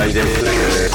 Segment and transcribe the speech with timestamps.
[0.00, 0.90] 大です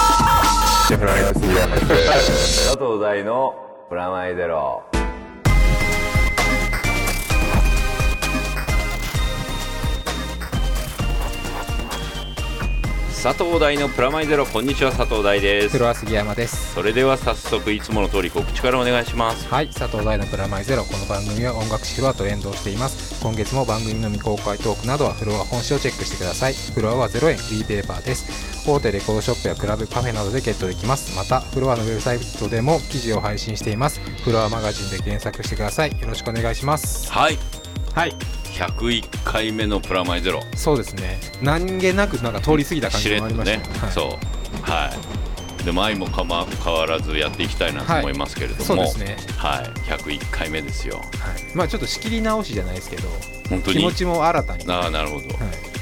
[0.87, 1.81] シェフライト杉山で
[2.21, 3.53] す佐藤大の
[3.87, 4.94] プラマイゼロ
[13.25, 14.45] 佐藤大のプラマイゼロ。
[14.45, 15.71] こんにちは佐藤大です。
[15.71, 16.75] 黒は杉山です。
[16.75, 19.47] それでは早速いつもの通り告知からお願いします。
[19.47, 20.83] はい佐藤大のプラマイゼロ。
[20.83, 23.19] この番組は音楽誌フロアと連動しています。
[23.23, 26.53] 今月も番組の未公開トークなどはフロア本誌をチェックしてください。
[26.53, 27.37] フロアは0円。
[27.37, 28.69] フリーペーパーです。
[28.69, 31.17] 大手レコードショップやクラブカフェなどでゲットできます。
[31.17, 34.01] またフロアのウェブサイトでも記事を配信しています。
[34.23, 35.99] フロアマガジンで検索してください。
[35.99, 37.11] よろしくお願いします。
[37.11, 37.39] はい。
[37.95, 40.41] はい101回目のプラマイゼロ。
[40.55, 41.19] そうですね。
[41.41, 43.91] 何気なくなんか通り過ぎた感じもありましたね、はい。
[43.91, 44.61] そう。
[44.61, 44.93] は
[45.61, 45.65] い。
[45.65, 49.17] でも愛もかま変わらずやっていきたいなと思いますけれども、そうですね。
[49.37, 50.97] はい、101回目ですよ。
[50.97, 51.05] はい。
[51.55, 53.09] まあちょっと仕切り直しじゃないですけど
[53.49, 53.77] 本当に。
[53.79, 54.65] 気持ちも新たに。
[54.71, 55.33] ああなるほど、は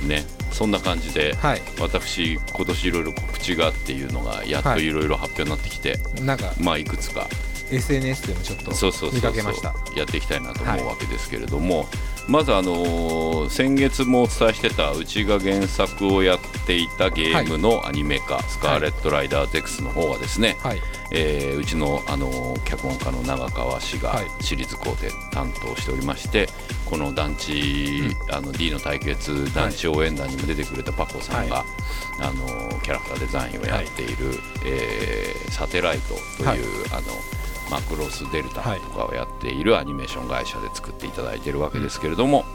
[0.03, 0.07] い。
[0.07, 0.25] ね。
[0.51, 1.61] そんな感じで、はい。
[1.79, 7.27] 私今年いろいろ告知がっていうのがやっといろいろ発表になってきて、なんかまあいくつか
[7.75, 8.71] SNS でもちょっと
[9.11, 9.73] 見かけました。
[9.95, 11.87] やっていきたいなと思うわけですけれども、
[12.27, 20.81] まずあのー先月もお伝えしてたうちが原作をやっていたゲームのアニメ化、スカーレット・ライダー X の方はですね、はい。
[21.11, 24.25] えーうちの、あのー脚本家の長川氏がはい。
[24.41, 26.47] シリーズ工程担当しておりまして、
[26.85, 31.65] この団地、あの D の対決団地応援団にも出てくれたパコさんが、
[32.19, 34.15] あのーキャラクターデザインをやっている、
[34.65, 36.59] えーサテライトという、はい。
[36.93, 37.13] あの
[37.73, 42.45] マクロスデルタとかをやっているアニメーション会社で作っていただいているわけですけれども、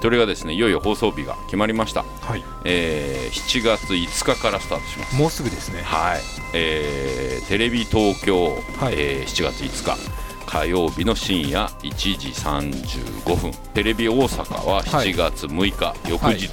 [0.00, 2.44] それがですねいよいよ放送日が決まりました、はい。
[2.64, 5.16] えー7月5日からスタートします。
[5.16, 5.82] もうすぐですね。
[5.82, 6.20] はい、
[6.54, 8.44] えーテレビ東京、
[8.78, 8.94] はい。
[8.94, 10.18] えー7月5日。
[10.46, 13.52] 火曜日の深夜1時35分。
[13.74, 16.48] テレビ大阪は7月6日、翌日、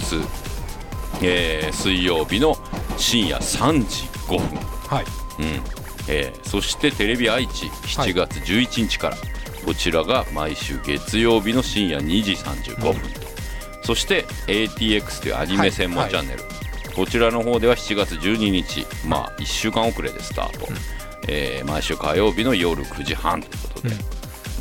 [1.22, 2.58] えー水曜日の
[2.98, 4.60] 深夜3時5分、
[4.90, 5.06] はい。
[5.40, 9.18] うんえーそしてテレビ愛知7月11日から、
[9.66, 13.22] こちらが毎週月曜日の深夜2時35分と、
[13.84, 16.44] そして ATX というアニメ専門チャンネル、
[16.96, 20.68] こちらの方では7月12日、まあ、1週間遅れでスタート、
[21.28, 23.96] えー毎週火曜日の夜9時半ということで、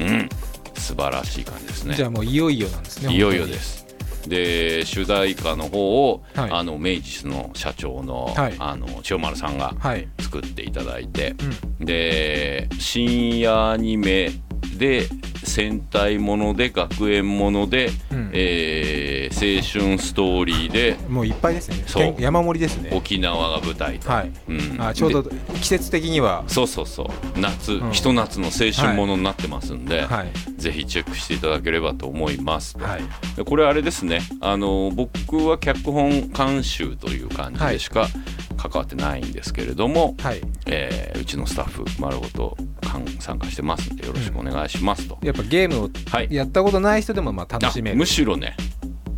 [0.01, 0.29] うん。
[0.75, 1.95] 素晴らしい感じですね。
[1.95, 3.84] じゃあもういよいよなんですねいよいよです
[4.27, 6.51] で主題歌の方を、はい。
[6.51, 8.55] あの明治の社長の,、はい。
[8.59, 10.09] あの千代丸さんがはい。
[10.21, 11.35] 作っていただいて、
[11.81, 14.31] で深夜アニメ
[14.79, 15.07] で
[15.45, 18.31] 戦隊もので学園もので、うん。
[18.33, 21.83] えー青春ストーリーでもういっぱいですね。
[21.87, 22.15] そう。
[22.19, 22.91] 山盛りですね。
[22.93, 24.33] 沖縄が舞台と、はい。
[24.49, 24.81] うん。
[24.81, 26.45] あちょうどで季節的には。
[26.47, 27.41] そうそうそう。
[27.41, 27.91] 夏、ん。
[27.91, 30.29] ひと夏の青春ものになってますんで、はい。
[30.57, 32.79] ぜひチェックしていただければと思います。
[32.79, 33.03] はい。
[33.37, 38.07] でこれあれですねあの僕は脚本監修という感じでしか
[38.57, 40.41] 関わってないんですけれども、はい。
[40.67, 42.55] えーうちのスタッフ丸ごと
[43.19, 46.29] 参加してますんでよろしくお願いしますと、やっぱゲームをはい。
[46.31, 47.97] やったことない人でもまあ楽しめる。
[47.97, 48.57] あむしろね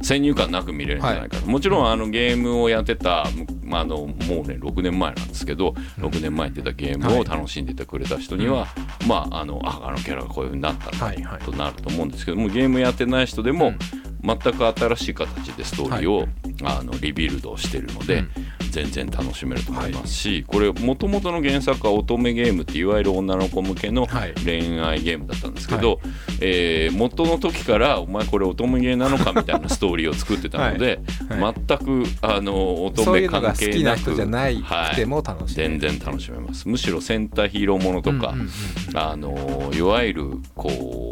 [0.02, 4.08] 先入観なく見れるんじゃないかと、もちろんあのゲームをやってた、むまあ、あのもう
[4.46, 8.68] ね6年前なんですけど、6年前に出たゲームを楽しんでてくれた人には、
[9.08, 11.42] まああのああのキャラがこういうふうになったんだはいはい。
[11.42, 13.72] となると思うんですけどもゲームやってない人でも、
[14.22, 16.26] 全く新しい形でストーリーを、
[16.64, 18.24] あのリビルドしてるので、
[18.70, 24.34] 全然楽しめると思いますし、これもともとの原作は乙女ゲームっていわゆる女の子向けのはい。
[24.44, 26.00] 恋愛ゲームだったんですけど、
[26.40, 31.54] えー元の時からお前これ乙女ゲーなのかみたいなストーリーを作ってたので、はい。
[31.68, 35.78] 全くあの乙女関係ななく人じゃないはくても楽しめる。
[35.78, 36.68] 全然楽しめます。
[36.68, 38.98] むしろ戦隊ヒーローものとか、うんうんうん。
[38.98, 41.05] あのいわゆるこう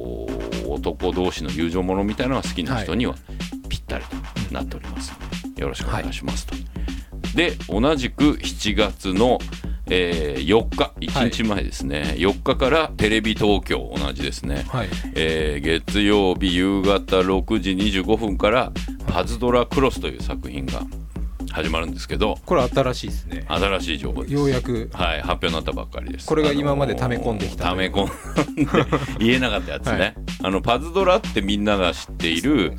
[0.74, 3.14] 男同士の友情ものみたいなのが好きな人には
[3.68, 5.12] ぴったりとなっております
[5.44, 6.54] のでよろしくお願いしますと。
[7.34, 9.38] で同じく7月の、
[9.90, 14.88] えー4日1日前ですね、4日からテレビ東京同じですね、はい。
[15.14, 18.72] えー月曜日夕方6時25分から
[19.06, 20.82] 「パズドラクロス」という作品が
[21.54, 23.44] 始まるんですけどこれ新しいですね。
[23.48, 24.34] 新しい情報です。
[24.34, 24.90] ようやく。
[24.92, 26.26] はい、発表になったばっかりです。
[26.26, 28.66] これが今まで溜め込んできた溜め込んで
[29.24, 29.92] 言えなかったやつね。
[29.92, 30.14] はい
[30.44, 32.74] あのパズドラってみんなが知っている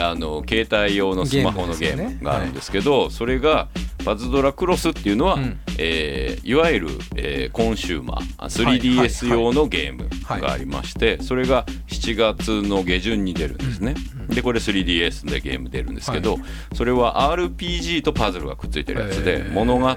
[0.00, 3.68] あの携帯用のスマホのゲゲームがあるんですけど、それが
[4.06, 5.58] パズドラクロスっていうのは、うん。
[5.78, 10.08] えーいわゆる、えーコンシューマーあはい 3DS 用のゲーム
[10.40, 13.94] がありまして、それが7月の下旬に出るんですね。
[14.28, 16.38] でこれ 3DS でゲーム出るんですけど、
[16.74, 19.88] それは RPG とパズルがくっついてるやつで、物語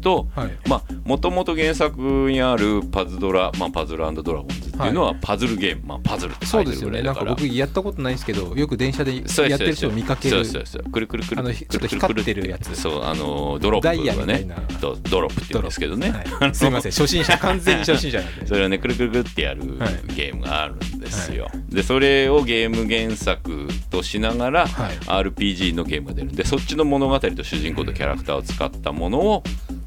[0.00, 0.68] と、はい。
[0.68, 7.02] まあもともと原作にあるパズドラ、まあ、パズルドラゴンズっていうのはパズルゲーム、まあ、パズルって書いてるそうですよね。
[7.02, 12.76] ぐらいだからなんか僕やったことないんですけどよく電車でそうやってる人を見かけるそうそうそうくるくるくるちょっと光ってるやつ。
[12.76, 14.46] そうあのドロップがね
[14.80, 16.54] ドドロップって言うんですけどね、はい。
[16.54, 16.92] すいません。
[16.92, 18.46] 初心者完全に初心者なんで。
[18.46, 24.96] それをねくるくるくるってやるはいゲームがあるんですよ、でそれをゲーム原作としながら、はい。
[25.26, 26.32] RPG のゲームが出る。
[26.32, 29.42] んでそっちの物語と主人公とキャラクターを使ったものを、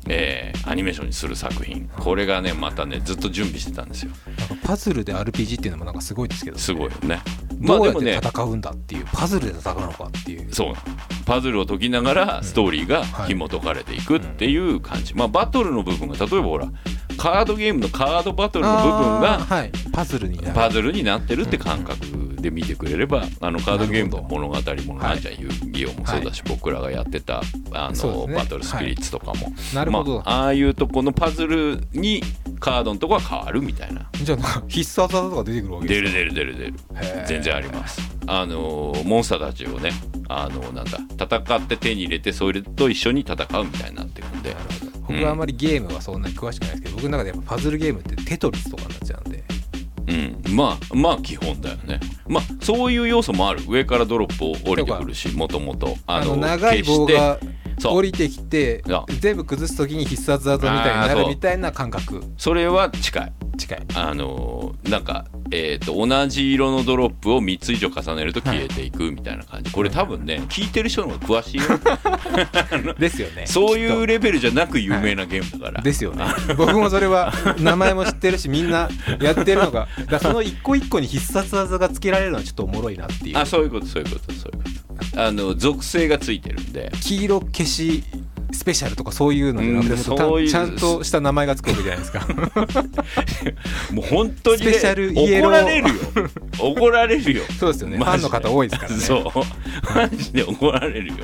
[0.07, 1.87] えーアニメーションにする作品。
[1.99, 4.11] これがねまたねずっと準備してたんですよ。
[4.63, 7.21] パズルで RPG っていうのもなんかすごいですけどすごいよね。
[7.59, 10.51] まあどうやっでもねて戦うんだっていうパズルで戦うのかっていう。
[10.51, 10.73] そう
[11.25, 13.27] パズルを解きながらストーリーがはい。
[13.27, 16.67] 紐解かれていくっていう感じ、まあバトルの部分が例えばほら
[17.25, 24.55] カードゲームのカードバトルの部分がはい、パズルにパズルになってるって感覚で見てくれればあのカードゲームの物語
[24.85, 27.41] もなんじゃん遊戯王もそうだし、僕らがやってた
[27.71, 32.21] あの、バトルスピリッツとかも、なるほど、まあ、ああいうとこのパズルに
[32.59, 34.07] カードのとこは変わるみたいな。
[34.13, 36.73] じゃあなんか必殺技とか出てくるわけです出る出る出る出る。
[37.25, 38.01] 全然あります。
[38.27, 39.91] あのモンスターたちをね
[40.27, 44.55] あのなんだ戦って手に入れてそれと一緒に戦うみたいになっていくんで
[45.07, 49.43] 僕はあまりゲームはそんなに詳しくないですけど、僕の中でやっぱパズルゲームってテトリスとかになっちゃうんで。
[50.07, 50.13] う
[50.51, 51.99] ん、まあまあ基本だよね。
[52.27, 53.63] まあそういう要素もある。
[53.67, 55.97] 上からドロップを降りてくるしもともと。
[56.05, 57.39] あの長い棒が
[57.83, 58.83] 降りてきて
[59.19, 62.21] 全部崩す時に必殺技みたいになるみたいな感覚。
[62.37, 63.33] それは近い。
[63.57, 63.85] 近い。
[63.95, 72.93] あのーなんか、えー、と同じ色のドロップを3つ以上重ねると消えていくみたいな感じ、これ多分ね聞いてる人の方が詳しいよ。
[72.99, 73.45] ですよね。
[73.47, 76.25] そういうレベルじゃなく有名なゲームだから、とですよね。
[76.55, 78.89] 僕もそれは名前も知ってるしみんな
[79.19, 83.37] やってるのがだからその一個一個に必殺技がつけられるのはちょっとおもろいなっていう。
[83.37, 84.84] あそういうことそういうことそういうこと
[85.15, 86.91] あの属性がついてるんで。
[87.01, 88.03] 黄色消し
[88.51, 92.27] スペシャルとかそういうのじゃなくて、ちゃんとした名前がつくわけじゃないですか。
[93.91, 95.51] もう本当に、ね、スペシャルイエロー。
[95.51, 95.93] 怒られるよ
[96.59, 97.43] 怒られるよ。
[97.59, 97.97] そうですよね。
[97.97, 98.99] ファンの方多いですからね。
[98.99, 99.95] そう。
[99.95, 101.15] マジで怒られるよ、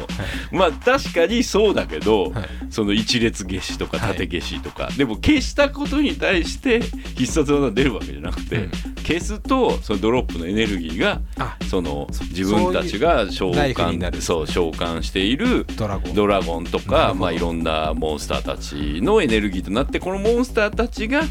[0.51, 2.43] まあ確かにそうだけど、はい。
[2.69, 6.81] その一列消しとか縦消しとか、でも消したことに対して
[7.15, 8.71] 必殺技が出るわけじゃなくて、うん。
[9.03, 16.13] 消すとそのドロップのエネルギーがあその自分たちが召喚そう召喚しているドラゴン。
[16.13, 21.23] ドラゴンとか、まあ、いろんなモンスターたちのエネルギーとなってこのモンスターたちが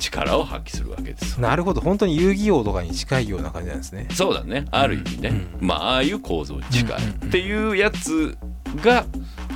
[0.00, 1.34] 力を発揮するわけです。
[1.34, 1.80] よなるほど。
[1.80, 4.08] 本当に遊戯王とかに近いような感じなんですね。
[4.12, 4.64] そうだね。
[4.70, 5.28] ある意味ね、
[5.60, 5.66] うん。
[5.66, 8.36] まあああいう構造に近い、うんうんうんっていうやつ
[8.82, 9.06] が、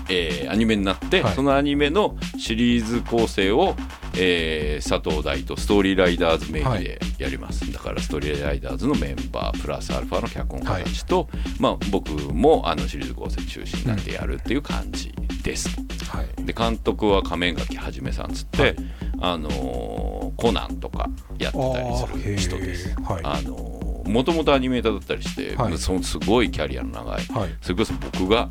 [0.08, 1.34] えーアニメになって、はい。
[1.34, 3.74] そのアニメのシリーズ構成を、
[4.16, 11.28] えー佐藤大とストーリーライダーズ名義でやります、だからストーリーライダーズのメンバープラスアルファの脚本家たちと、
[11.58, 15.12] まあ、僕もあのシリーズ構成中心になってやるっていう感じ
[15.42, 15.68] です、
[16.08, 16.44] はい。
[16.44, 18.76] で監督は仮面垣はじめさんつって、はい。
[19.20, 21.08] あのーコナンとか
[21.38, 22.94] やってたりする人です。
[22.96, 23.12] あーへー。
[23.12, 23.22] はい。
[23.24, 25.78] あのもともとアニメーターだったりして、はい。
[25.78, 27.24] そのすごいキャリアの長い。
[27.26, 27.54] はい。
[27.62, 28.50] それこそ僕が、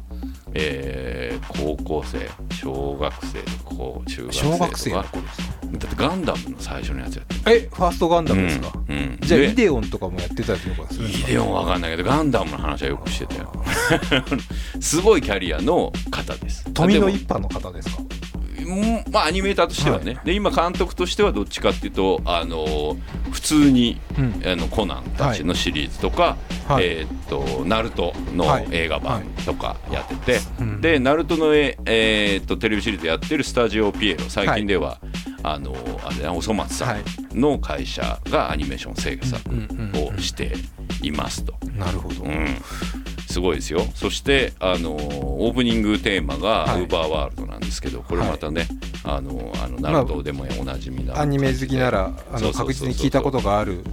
[0.56, 4.56] えー高校生小学生とかこう中学生とか。
[4.56, 5.54] 小学生の頃ですか？
[5.74, 9.18] だってガンダムの最初のやつやってるえファーストガンダムですか、うんうん。
[9.22, 13.52] じゃあでイデオンとかもやってたりとかするイデオンわかんないけどガンダムの話はよくしてたよ。
[14.80, 16.64] すごいキャリアの方です。
[16.74, 18.04] 富の一派の方ですか？
[18.66, 22.98] うんまあアニメーターとしてはね、で今監督としてはどっちかっていうとあの
[23.32, 24.42] 普通にうん。
[24.46, 26.38] あのコナンたちのシリーズとか、
[26.68, 26.86] はい。
[26.86, 28.68] えーっとナルトのはい。
[28.72, 30.82] 映画版とかやってて、うん。
[30.82, 35.00] でナルトのえ、えーっとテレビシリーズやってるスタジオピエロ最近では、
[35.44, 37.36] あのあれねおそ松さはい。
[37.36, 40.54] んの会社がアニメーション制作をして
[41.02, 41.54] いますと。
[41.76, 42.46] なるほど、うん
[43.34, 43.82] すごいですよ。
[43.96, 46.82] そしてあのオープニングテーマがはい。
[46.82, 48.68] ウーバーワールドなんですけど、これまたね、
[49.04, 53.84] あのあのナルトでもおなじみなアニメ好きならあの確実に聞いたことがある。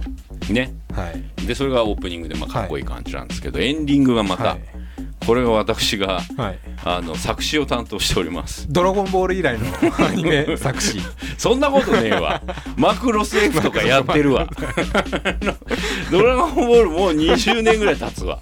[0.49, 0.73] ね。
[0.93, 1.45] はい。
[1.47, 4.80] でそれがオープニングでまあかっこいい感じなんですけど、エンディングがまた、はい
[5.25, 6.59] これが私がはい。
[6.83, 8.67] あの作詞を担当しております。
[8.69, 9.65] ドラゴンボール以来の
[10.05, 10.99] アニメ作詞。
[11.37, 12.41] そんなことねえわ。
[12.75, 14.47] マクロス F とかやってるわ。
[16.11, 18.39] ドラゴンボールもう20年ぐらい経つわ。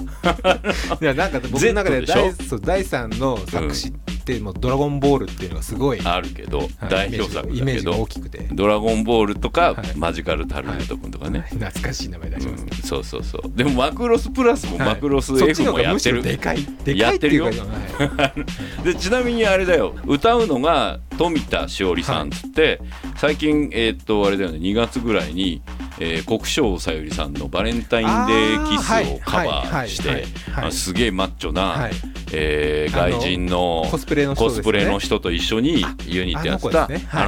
[1.02, 8.48] いやなんか僕の中で第そう第3の作詞ってもうドラゴンボールっていうのがすごい、あるけど、はい代表作だけイメージがど大きくて。
[8.52, 9.98] ドラゴンボールとか、はい。
[9.98, 12.64] マジカルタルネット君とかね、懐かしい名前出します。
[12.64, 13.52] ね、うんそうそうそう。
[13.56, 14.88] でもマクロスプラスもはい。
[14.90, 17.52] マクロス F もやってる、ろでかいでかいっていう
[18.84, 19.96] でちなみにあれだよ。
[20.06, 22.82] 歌うのが富田しおりさんっつって、
[23.18, 24.60] 最近えーっとあれだよね。
[24.60, 25.62] 2月ぐらいに、
[26.00, 30.26] えー国生さゆりさんの「バレンタインデーキス」をカバーして
[30.72, 31.92] すげえマッチョな、はい。
[32.32, 37.08] えー外人のコスプレの人プレの人と一緒にユニットやってたあの子ですね。
[37.08, 37.24] はい。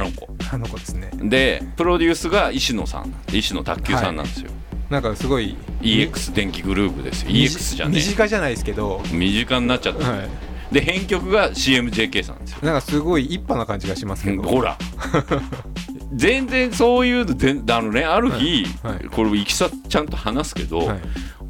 [0.52, 0.78] あの子。
[0.82, 1.10] ですね。
[1.22, 3.14] でプロデュースが石野さん。
[3.32, 4.50] 石野卓球さんなんですよ、
[4.90, 7.28] なんかすごい EX 電気グループですよ。
[7.28, 10.28] 身 EX じゃね身近じゃないですけど、え身近になっちゃった、はい、
[10.74, 12.58] で編曲が CMJK さんですよ。
[12.62, 14.42] なんかすごい一派な感じがしますけど。
[14.42, 14.76] ほら
[16.14, 18.94] 全然そういうのであのねある日、はい。
[18.94, 21.00] はいこれいきさちゃんと話すけど、はい。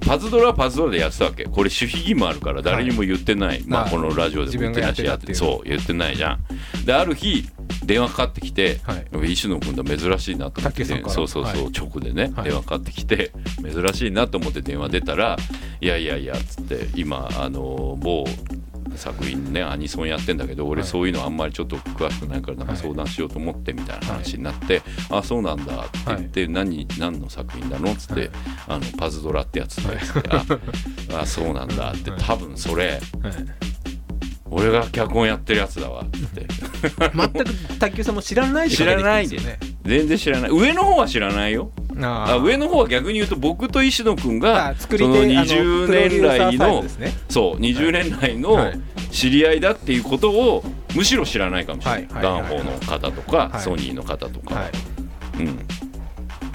[0.04, 1.44] パズドラはパズドラでやってたわけ。
[1.44, 6.38] これ守秘義務あるから誰にも言ってない、まあ、あこのラジオでも言ってないしやってそう言ってないじゃ
[6.80, 7.48] んである日
[7.84, 9.32] 電話かかってきて、はい。
[9.32, 11.72] 石野君だ珍しいなと思ってそうそうそう、はい。
[11.72, 12.44] 直でね、はい。
[12.44, 15.36] 電話かかってきて珍しいなと思って電話出たら
[15.80, 18.24] 「いやいやいや」っつって今あの某
[18.96, 20.90] 作品ねアニソンやってんだけど俺はい。
[20.90, 28.30] そういうのあんまりちょっと詳しくないからなんかはい相談しようと思ってみたいな話になって「あそうなんだ」って言って「何何の作品なの?」っつって、はい。
[28.68, 32.20] あのパズドラってやつでつってああそうなんだってはい。
[32.20, 33.00] 多分それはい。
[34.54, 36.46] 俺が脚本やってるやつだわって
[37.14, 40.50] 全く卓球さんも知らないで知らないでかけてきてるんです全然知らない。
[40.50, 41.60] 上の方は知らないよ。
[41.60, 46.84] よねああ上の方は逆に言うと僕と石野君があ作りその手あの20プロデュ年来の
[47.28, 48.80] そう20年来のはい。
[49.12, 52.08] 知り合いだっていうことをむしろ知らないかもしれない。
[52.10, 53.60] ガンホーの方とかはい。
[53.60, 54.54] ソニーの方とか。
[54.54, 55.42] はい。
[55.42, 55.58] うん。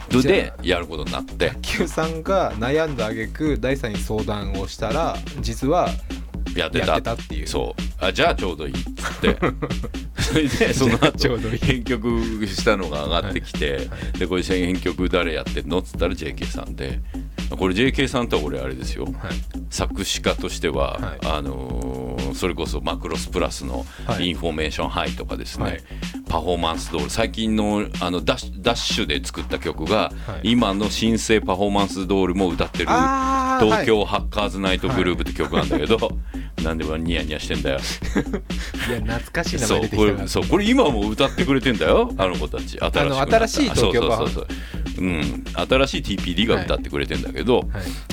[0.09, 1.49] それでやることになって。
[1.49, 5.89] 卓球さんが悩んだ挙句第三に相談をしたら実は
[6.59, 6.97] やってた。
[6.97, 7.47] っていう。
[7.47, 8.05] そう。
[8.05, 9.37] あじゃあちょうどいいっつって。
[10.21, 16.99] それでその後編曲したのが上がってきて、でこれ編曲誰やってんのっつったら JK さんで
[17.55, 19.05] これ JK さんとは俺あれですよ。
[19.05, 19.13] はい。
[19.69, 21.27] 作詞家としては、はい。
[21.27, 24.27] あのーそれこそマクロスプラスのはい。
[24.27, 25.83] インフォメーションハイとかですね、はい。
[26.27, 30.51] パフォーマンスドール最近のあのダッシュダッシュで作った曲が、はい。
[30.51, 35.97] 今の新生パフォーマンスドールも歌ってる東京ハッカーズナイトグループって曲なんだけど、
[36.63, 37.79] なんでもニヤニヤしてんだよ。
[38.89, 40.15] いや懐かしい名そう前出てきたな。
[40.15, 42.77] これそうこれ今も歌ってくれてんだよあの子たち。
[42.77, 43.37] 新しくなった。
[43.37, 44.47] 新しい東京版そうそうそう。
[44.95, 45.43] そううん。
[45.53, 47.65] 新しい TPD が歌ってくれてんだけど、はい。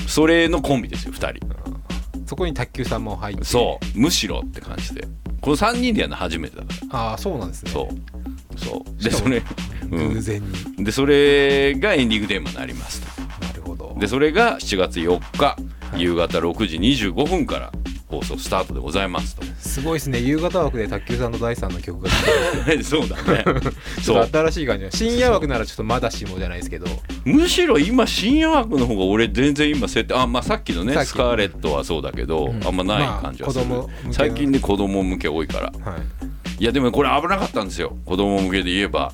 [0.07, 1.47] それのコンビですよ2人。
[2.25, 3.43] そこに卓球さんも入って。
[3.43, 3.99] そう。
[3.99, 5.07] むしろって感じで。
[5.41, 6.99] この3人でやるの初めてだから。
[6.99, 7.71] ああそうなんですね。
[7.71, 8.59] そう。
[8.59, 9.03] そう。
[9.03, 9.43] でそれ、う
[9.89, 13.95] 偶然に、ん、でそれがエンディングテーマになりますとなるほど。
[13.99, 15.55] でそれが7月4日、
[15.97, 16.01] い。
[16.01, 17.71] 夕方6時25分から
[18.07, 19.43] 放送スタートでございますと。
[19.59, 20.19] すごいですね。
[20.19, 22.09] 夕方枠で卓球さんの第三の曲が。
[22.83, 23.43] そうだね。
[23.43, 23.63] ちょっ
[24.01, 26.85] そうと新しい感じ深夜枠ならちょっとまだしもじゃないですけど。
[27.23, 32.65] むしろ今深夜枠の方が俺全然今設定あまあさっきのねスカーレットはそうだけど、うん。
[32.65, 35.65] あんまない感じはする、まあ最近ね子供向け多いから。
[35.91, 36.63] はい。
[36.63, 37.97] いやでもこれ危なかったんですよ。
[38.05, 39.13] 子供向けで言えば。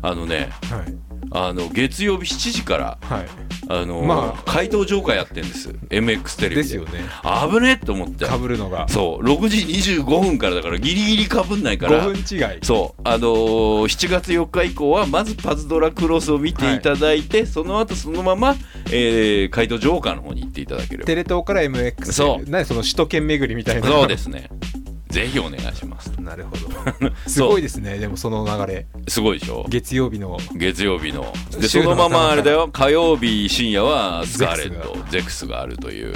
[0.00, 3.26] あのねはいあの月曜日7時からはい。
[3.70, 5.68] あの、まあ怪盗ジョーカーやってんです。
[5.90, 6.62] MX テレビで。
[6.62, 7.00] ですよね。
[7.50, 8.24] 危ねえと思って。
[8.24, 8.88] かぶるのが。
[8.88, 9.24] そう。
[9.24, 9.58] 6時
[9.94, 12.06] 25分からだからギリギリかぶんないから。
[12.06, 12.58] 5分違い。
[12.62, 13.00] そう。
[13.04, 18.54] あのー7月4日以降はまずパズドラクロスを見ていただいて、その後そのまま、
[18.90, 21.04] えー、怪盗ジョーカーの方に行っていただければ。
[21.04, 22.50] テレ東から MX そう。
[22.50, 23.86] 何その首都圏巡りみたいな。
[23.86, 24.48] そうですね
[25.08, 26.08] ぜひお願いします。
[26.20, 27.10] なるほど。
[27.26, 27.98] すごいですね。
[27.98, 28.86] でもその流れ。
[29.08, 29.64] すごいでしょ？
[29.68, 30.38] 月曜日の。
[30.54, 31.32] 月曜日の。
[31.58, 32.68] でそのままあれだよ。
[32.72, 36.12] 火曜日深夜はスカーレッゼトゼクスがあるという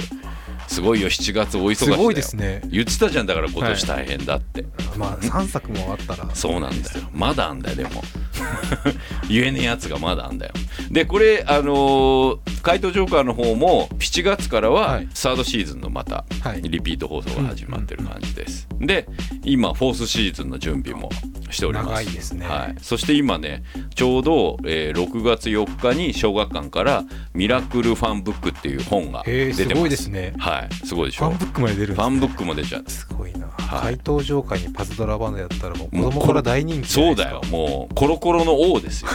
[0.67, 1.93] すごいよ7月大忙しだよ。
[1.93, 2.61] すごいですね。
[2.65, 4.65] 言ってたじゃんだから今年大変だって、
[4.97, 6.33] まあ3作もあったら。
[6.35, 7.07] そうなんだよ。
[7.11, 8.03] まだあんだよでも。
[9.29, 10.53] 言えねえやつがまだあんだよ。
[10.89, 15.07] でこれあのー怪盗ジョーカーの方も7月からははい。
[15.13, 16.61] サードシーズンのまたはい。
[16.61, 19.07] リピート放送が始まってる感じです、で
[19.43, 21.09] 今フォースシーズンの準備も
[21.49, 21.89] しております。
[21.89, 22.47] 長いですね。
[22.47, 23.63] はい、そして今ね
[23.95, 27.03] ちょうど、えー6月4日に小学館から
[27.33, 30.33] 「ミラクルファンブック」っていう本が出てますごいですね。
[30.37, 31.29] はいすごいでしょ。
[31.29, 32.83] ファンブックまで出るんですファンブックも出ちゃう。
[32.87, 33.47] すごいな。
[33.47, 33.81] はい。
[33.81, 37.41] 怪盗ジョーカーにパズドラバンドやったらもうもう子供から大人気じゃないうですだよ。
[37.49, 39.09] もうコロコロの王ですよ。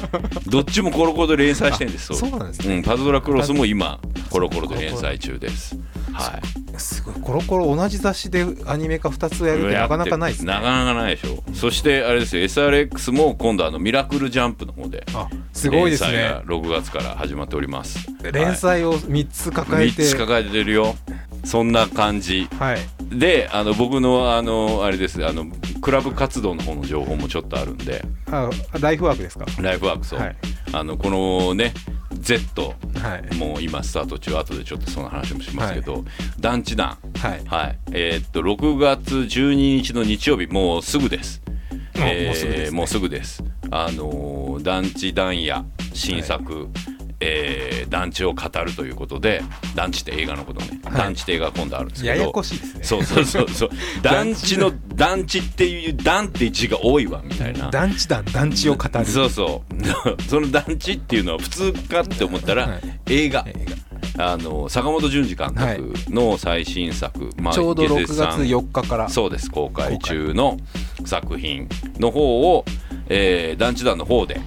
[0.46, 2.76] どっちもコロコロで連載してるんですあそうなんですね。
[2.76, 5.76] うん、パズドラクロスも今コロコロで連載中です。
[6.12, 6.78] はい。
[6.78, 7.14] すごい。
[7.20, 10.52] コロコロ同じ雑誌でアニメ化2つやるってなかなかないですね。
[10.52, 11.42] なかなかないでしょ。
[11.54, 12.44] そしてあれですよ。
[12.44, 18.08] SRX も今度あのミラクルジャンプの方であすごいです連載がね6月から始まっております。
[18.32, 20.96] 連載を3つ抱え3てつ抱えてるよ。
[21.44, 22.48] そんな感じ。
[22.58, 22.78] はい。
[23.18, 25.24] であの僕のあのあれです。
[25.26, 25.46] あの
[25.80, 28.04] クラブ活動の方の情報もちょっとあるんで。
[28.30, 29.46] あライフワークですか？
[29.60, 30.36] ライフワークスを、はい。
[30.72, 31.72] あのこのね
[32.12, 33.36] Z はい。
[33.36, 36.04] もう今スタート中後でちょっとその話もしますけど、
[36.38, 36.98] 団地団。
[37.18, 37.44] はい。
[37.46, 37.78] はい。
[37.92, 41.42] えーっと6月12日の日曜日もうすぐです。
[41.94, 42.70] すぐですね。
[42.70, 46.68] もうすぐですあのー団地団屋新作、
[47.20, 49.42] えー団地を語るということで
[49.74, 50.98] 団地って映画のことね、はい。
[50.98, 52.16] 団地って映画が今度あるんですけど。
[52.16, 52.84] ややこしいですね。
[52.84, 53.70] そうそうそうそう。
[54.02, 55.38] 団地の団地。
[55.38, 57.70] っていう団って字が多いわみたいな。
[57.70, 59.04] 団地団団地を語る。
[59.04, 60.22] そうそう。
[60.28, 62.80] その団地っていうのは普通かって思ったら、はい。
[63.06, 63.44] 映画。
[63.46, 63.66] 映
[64.18, 69.08] あの坂本淳二監督の最新作、まあ画ちょうど6池瀬さ月ん4日から。
[69.08, 69.50] そうです。
[69.50, 70.58] 公開中の
[71.04, 72.64] 作品の方を、
[73.10, 74.40] えー団地団の方で、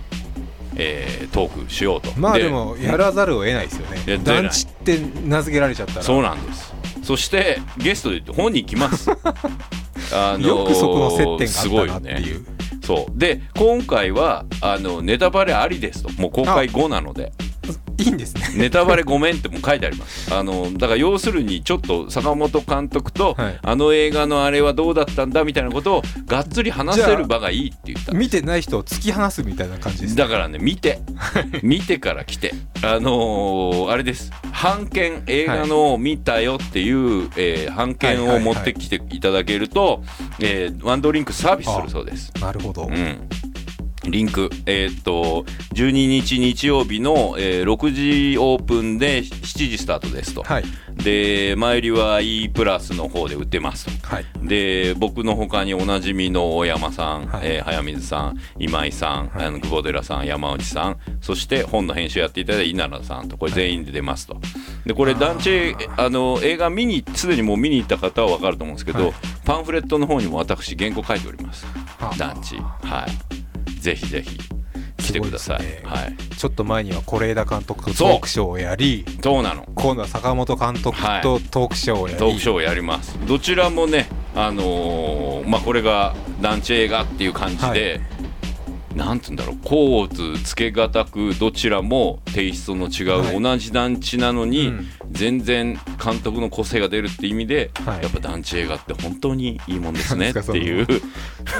[0.75, 2.11] えートークしようと。
[2.17, 4.17] まあでもやらざるを得ないですよね。
[4.23, 6.01] 団地って名付けられちゃったら。
[6.01, 6.73] そうなんです。
[7.03, 9.11] そしてゲストで本人来ます。
[10.13, 12.43] あのーよくそこの接点がすあったなってごいよね。
[12.83, 13.19] そう。
[13.19, 16.09] で今回はあのネタバレありですと。
[16.21, 17.33] もう公開後なので。
[17.49, 17.52] い
[17.97, 18.49] いんですね。
[18.55, 20.33] ネタバレごめんってもう書いてあります。
[20.33, 23.59] あのだから要するにちょっと坂本監督と、はい。
[23.61, 28.13] あの映画のあれはどうだったんだみたいなことをがっつり話せる場がいいって言った。
[28.13, 30.99] 見てない人を突き放すみたいな感じですだからね見て。
[31.61, 32.53] 見てから来て。
[32.83, 34.31] あのーあれです。
[34.61, 40.03] 版権映画のを見たよっていう、えー版権を持ってきていただけると、
[40.39, 42.31] えーワンドリンクサービスするそうです。
[42.39, 43.27] なるほど、うん
[44.05, 45.43] リンク、えーっと
[45.73, 50.63] 12日日曜日の、えー6時オープンで7時スタートですと、はい。
[50.95, 53.85] で前売りは E プラスの方で売ってます。
[54.01, 54.25] とはい。
[54.43, 57.47] で僕の他におなじみの大山さん、はい。
[57.47, 59.45] えー早水さん今井さん、はい。
[59.45, 64.37] あの久保寺さん山内さんそして本の編集やっていただいた稲田さんとこれ全員で出ますと、
[64.85, 69.13] でこれ団地あの映画見にすでにもう見に行った方は分かると思うんですけど、はい。
[69.45, 71.65] パンフレットの方にも私原稿書いております。
[71.99, 72.13] あ。
[72.17, 72.57] 団地。
[72.57, 73.42] はい
[73.83, 74.37] ぜひぜひ
[74.97, 75.59] 来てください。
[75.59, 75.81] ね。
[75.83, 76.15] はい。
[76.37, 79.67] ちょっと前には是枝監督とトークショーをやりそうなの？
[79.75, 83.19] 今度は坂本監督とトークショーをやり、トークショーをやります。
[83.27, 87.99] どちらもねあのーまあこれが団地映画っていう感じで、
[88.95, 93.41] なんつうんだろう甲乙つけがたくどちらもテイストの違う、はい。
[93.41, 94.87] 同じ団地なのに、うん。
[95.11, 98.03] 全然監督の個性が出るって意味で、はい。
[98.03, 100.87] やっぱ団地映画って本当にいいもんですねっていう。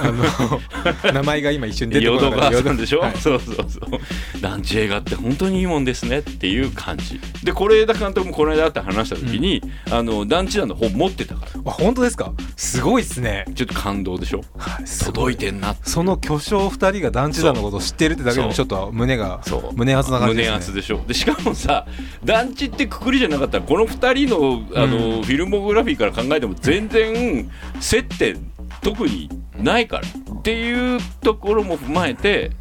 [0.02, 0.62] あの
[1.14, 2.64] 名前が今一瞬出てこ淀なかった。
[2.64, 4.42] 川でしょ、 はいそうそうそう。
[4.42, 7.20] 団地映画って本当にいいもんですねっていう感じ。
[7.44, 9.62] で是枝監督もこの間会って話した時に、
[9.92, 11.52] あの団地団の本持ってたから。
[11.66, 12.34] あ本当ですか？
[12.56, 14.44] すごいですね、ちょっと感動でしょ？
[14.58, 19.40] はい、届いてんなってその巨匠2人が団地団のことを知ってるってだけでもちょっと胸が
[19.76, 20.52] 胸熱な感じですね。
[20.52, 21.02] 胸熱でしょ。
[21.08, 21.86] でしかもさ
[22.24, 30.08] 団地ってくくりじゃなかったらこの2人のあの、フィルモグラフィーから考えても全然接点特にないから
[30.38, 32.52] っていうところも踏まえて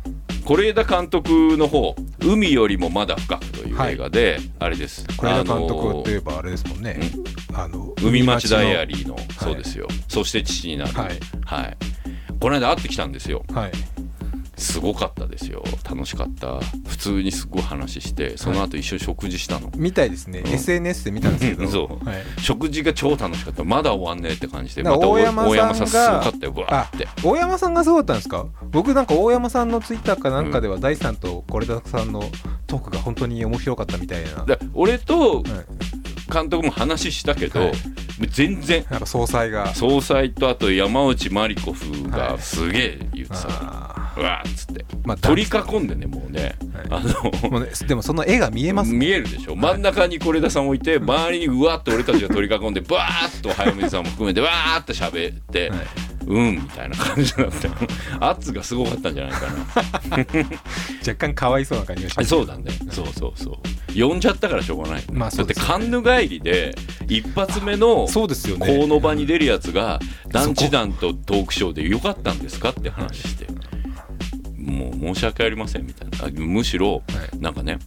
[0.45, 5.05] 是枝監督の方「海よりもまだ深く」という映画で、あれです。
[5.05, 7.01] 是枝監督といえばあれですもんね、
[7.53, 9.89] あの海町ダイアリリーの、そうですよ。
[10.09, 10.93] そして父になる。
[10.93, 11.19] はい。
[11.45, 11.77] はい、
[12.39, 13.45] この間会ってきたんですよ。
[13.49, 13.73] ーはい
[14.63, 15.63] すごかったですよ。
[15.89, 16.61] 楽しかった。
[16.87, 20.53] 普通にすごい話してその後一緒に食事したの、みたいですね、うん。
[20.53, 21.69] SNS で見たんですけど。
[21.71, 22.09] そう。
[22.09, 23.65] はい、食事が超楽しかった。
[23.65, 27.09] まだ終わんねえって感じでまた大山さんが大山さんすごかったよぶわーって。
[27.23, 28.47] 大山さんがそうだったんですか？
[28.71, 32.23] 僕なんか大山さんのツイッターかなんかでは大さんと是枝さんの
[32.67, 35.45] トークが本当に面白かったみたいな、で俺とはい
[36.33, 37.73] 監督も話したけど、はい。
[38.29, 39.75] 全然なんか総裁が。
[39.75, 42.11] 総裁とあと山内マリコフはい。
[42.11, 44.85] がすげえ言ってた、あうわーっつって。
[44.85, 46.55] ーまあ取り囲んでねもうね、
[46.91, 49.57] あのもうねでもその絵が見えます見えるでしょ。
[49.57, 55.79] 真ん中に是枝さん置いて周りにうわっと俺たちが取り囲んでバーッと早水さんも含めてわーっと喋って、はい
[56.33, 57.75] うんみたいな感じだったよ
[58.21, 60.17] 圧がすごかったんじゃないかな。
[61.07, 62.65] 若干かわいそうな感じがしますそうだね。
[62.91, 63.57] そうそうそう。
[63.99, 66.75] 呼んじゃったからしょうがない、まあそだってカンヌ帰りで
[67.09, 68.79] 一発目のそうですよね。
[68.79, 73.47] この場に出るやつが団地団とトークショーでよかったんですかって話して
[74.63, 76.27] もう申し訳ありませんみたいな。
[76.27, 77.01] あむしろは
[77.33, 77.39] い。
[77.39, 77.79] なんかね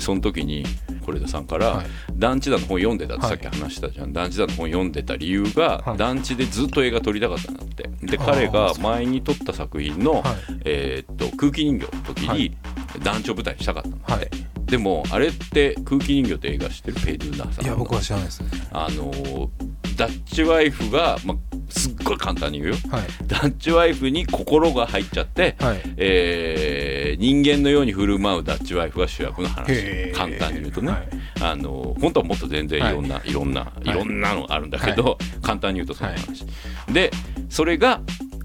[0.00, 0.64] その時に
[1.04, 1.86] 是枝さんから、はい。
[2.16, 5.98] 団地団の本読んでたってはいさっき話したじゃん、団地団の本読んでた理由が、はい。
[5.98, 7.88] 団地でずっと映画撮りたかったんだって。
[8.02, 10.22] で彼が前に撮った作品の、はい。
[10.64, 12.56] えーっと空気人形の時にはい。
[13.02, 14.30] 団地を舞台にしたかったんだって、はい。
[14.64, 17.70] でもあれって空気人形って映画知ってるペイドゥーナーさんの？
[17.70, 18.48] いや僕は知らないですね。
[18.72, 19.48] あのー
[19.96, 22.76] ダッチワイフが、まあ、すっごい簡単に言うよ。
[22.90, 23.02] はい。
[23.26, 25.80] ダッチワイフに心が入っちゃって、はい。
[25.96, 30.12] えー人間のように振る舞うダッチワイフが主役の話。
[30.12, 31.08] 簡単に言うとね、はい。
[31.40, 36.44] あの本当はもっと全然いろんな、い、ろんな、い、ろんなのあるんだけど、簡単に言うとその話、
[36.92, 37.10] で
[37.48, 38.00] それが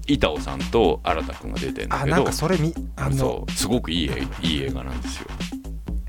[0.06, 5.28] 板尾さんと新田君が出てるんだけどあなんかそれみあのすごくいい映画いい映画なんですよ。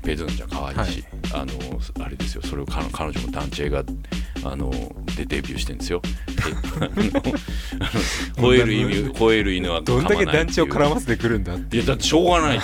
[0.02, 1.52] ペズンちゃん可愛いし、あの
[2.04, 2.42] あれですよ。
[2.42, 3.82] それを彼彼女も団地映画
[4.44, 4.70] あの
[5.16, 6.02] でデビューしてるんですよ。
[8.36, 12.60] 吠える意味 吠える犬はどんだけ団地を絡ませてくるんだっていやだってしょうがない。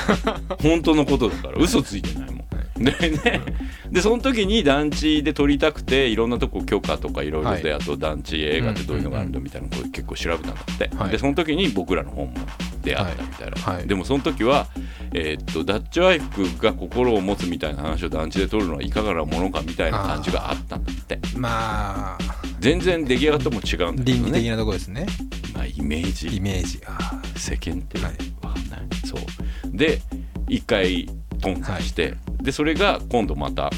[0.63, 1.55] 本当のことだから。
[1.59, 2.41] 嘘ついてないもん。
[2.81, 3.43] でね、
[3.91, 11.11] でその時に団地で撮りたくていろんなとこ許可とかいろいろで、はあと団地映画ってどういうのがあるのみたいなのを結構調べたんだって、はい。
[11.11, 12.35] でその時に僕らの本も
[12.83, 13.77] 出会ったみたいな、はい。
[13.77, 13.87] はい。
[13.87, 14.67] でもその時は、
[15.13, 21.19] えーっとダッチワイフが心を持つみたいな話を団地で撮るのはいかがなものかみたいな感じがあったんだって。
[21.37, 22.19] まあ。
[22.61, 25.07] 全然出来上がったも違うんだけどね、倫理的なところですね。
[25.55, 26.37] まあ、イメージ。
[26.37, 26.81] イメージ。
[26.87, 28.13] あ世間ってはい
[28.43, 29.77] わかんない、そう。
[29.77, 30.01] で
[30.49, 31.09] 一回
[31.41, 33.71] 頓挫して、でそれが今度また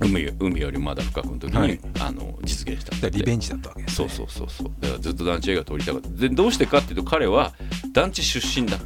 [0.00, 1.80] 海海よりまだ深くの時に、はい。
[2.00, 4.72] あの実現したリベンジだったわけですそうねそうそうそう。
[4.80, 6.08] だからずっと団地映画撮りたかった。
[6.08, 7.52] でどうしてかっていうと彼は
[7.92, 8.78] 団地出身だ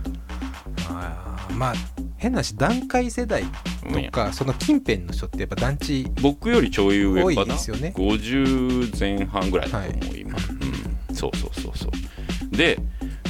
[0.88, 1.74] あーまあ
[2.16, 7.94] 変な話段階世代とかその近辺の人ってやっぱ団地僕よりちょい上多いかなですよね。
[7.96, 10.36] 50前半ぐらいだと思う、今、
[11.08, 12.56] うん、そうそうそうそう。
[12.56, 12.78] で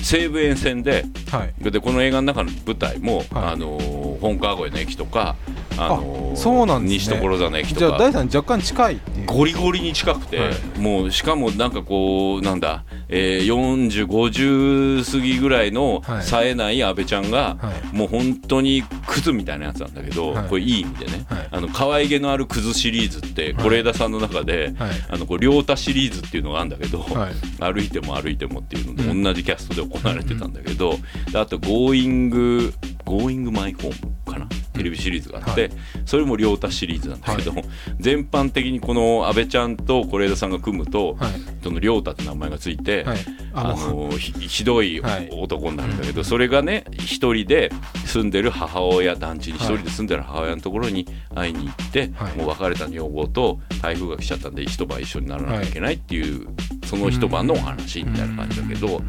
[0.02, 1.70] 西武沿線ではい。
[1.70, 3.26] でこの映画の中の舞台も、はい。
[3.32, 5.36] あのー本川越の駅とか、
[5.76, 7.16] あのそうなんですね。
[7.16, 9.26] 西所沢の駅とじゃあか大さん若干近いっていう。
[9.26, 10.78] ゴリゴリに近くて、はい。
[10.78, 16.22] もうしかもなんかこうなんだ、えー、4050過ぎぐらいのはい。
[16.22, 17.96] 冴えない安倍ちゃんが、はい。
[17.96, 20.48] もう本当にクズみたいなやつなんだけど、はい。
[20.48, 21.48] これいい意味でね、はい。
[21.50, 23.70] あの可愛げのあるクズシリーズってはい。
[23.70, 24.90] 是枝さんの中で、はい。
[25.08, 27.34] あのこう亮太シリーズっていうのがあるんだけど、はい。
[27.74, 29.22] 歩いても歩いてもっていうので、うん。
[29.22, 30.96] 同じキャストで行われてたんだけど、
[31.32, 32.72] であと「Going,
[33.04, 33.94] Going My Home」
[34.30, 34.48] かな？
[34.80, 35.70] テレビシリーズがあって、はい。
[36.06, 37.62] それも亮太シリーズなんだけども、
[37.98, 41.32] 全般的にこの阿部ちゃんと是枝さんが組むと、はい。
[41.62, 43.18] その亮太って名前がついて、はい。
[43.52, 45.28] あのひひどいはい。
[45.30, 47.70] 男になるんだけど、それがね一人で
[48.06, 52.36] 住んでる母親団地に一人で住んでる母親のところに会いに行って、はい。
[52.36, 56.46] もう別れた女房と台風が来ちゃったんで一晩一緒にならなきゃいけないっていう、
[56.86, 59.02] その一晩のお話みたいな感じだけど、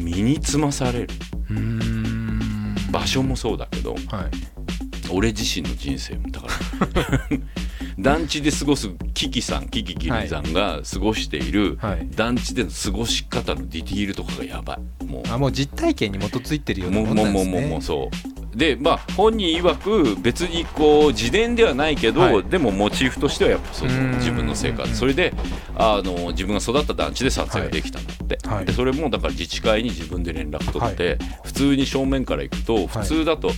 [0.00, 1.08] 身につまされる。
[1.50, 2.12] うーん。
[2.90, 4.00] 場所もそうだけどはい
[5.12, 7.20] 俺自身の人生もだから。
[7.98, 12.08] 団地で過ごすキキさんキキキリさんが過ごしているはい。
[12.14, 15.04] 団地での過ごし方のディティールとかがやばい。
[15.04, 15.22] もう。
[15.28, 18.10] あもう実体験に基づいてるようなもうもんもうもうもうなんですねもうそ
[18.51, 22.42] うでまあ本人曰く別にこう自伝ではないけど、はい。
[22.44, 24.94] でもモチーフとしてはやっぱその自分の生活。
[24.94, 25.32] それで
[25.76, 28.66] あの自分が育った団地で撮影ができたんだって、はい。
[28.66, 33.50] でそれもだから自治会に自分で連絡取って、普通に正面から行くと普通だと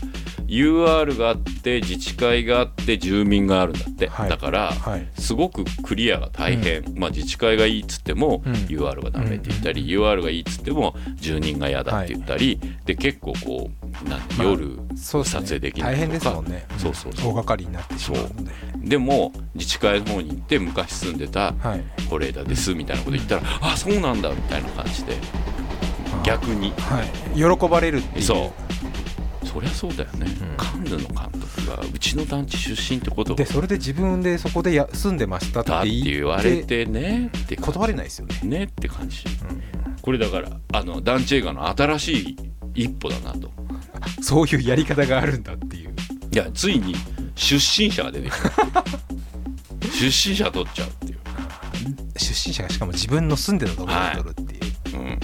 [0.47, 4.31] UR があって自治会があって住民があるんだって、はい。
[4.31, 5.09] だから、はい。
[5.19, 8.53] すごくクリアが大変、まあ、自治会がいいっつっても、うん。
[8.53, 16.67] UR がダメって言ったり、UR がいいっつっても住人が嫌だって言ったり、で結構こうな夜撮影できない大変とかですもんね。
[16.79, 17.31] そうそうそう。
[17.31, 21.85] 大掛かりになってしまうのででも自治会の方に行って昔住んでたはい。
[22.09, 25.17] 是枝ですみたいなこと言ったら、あそうなんだみたいな感じで
[26.25, 26.73] 逆に。
[26.79, 27.59] はい。
[27.59, 28.25] 喜ばれるっていう。
[28.25, 29.47] そう。
[29.47, 30.57] そりゃそうだよね、うん。
[30.57, 33.35] カンヌの監督がうちの団地出身ってこと。
[33.35, 39.25] でそれで自分でそこでや住んでましたってだって言われてねって断れないですよね、ねって感じ。
[39.49, 39.63] うん。
[40.01, 42.37] これだからあの団地映画の新しい
[42.75, 43.51] 一歩だなと
[44.21, 45.95] そういうやり方があるんだっていう。
[46.33, 46.95] いやついに
[47.35, 48.85] 出身者が出てきた。
[49.93, 51.19] 出身者取っちゃうっていう。
[52.17, 54.59] 出身者がしかも自分の住んでたところを取るってい
[54.95, 55.21] う、うん。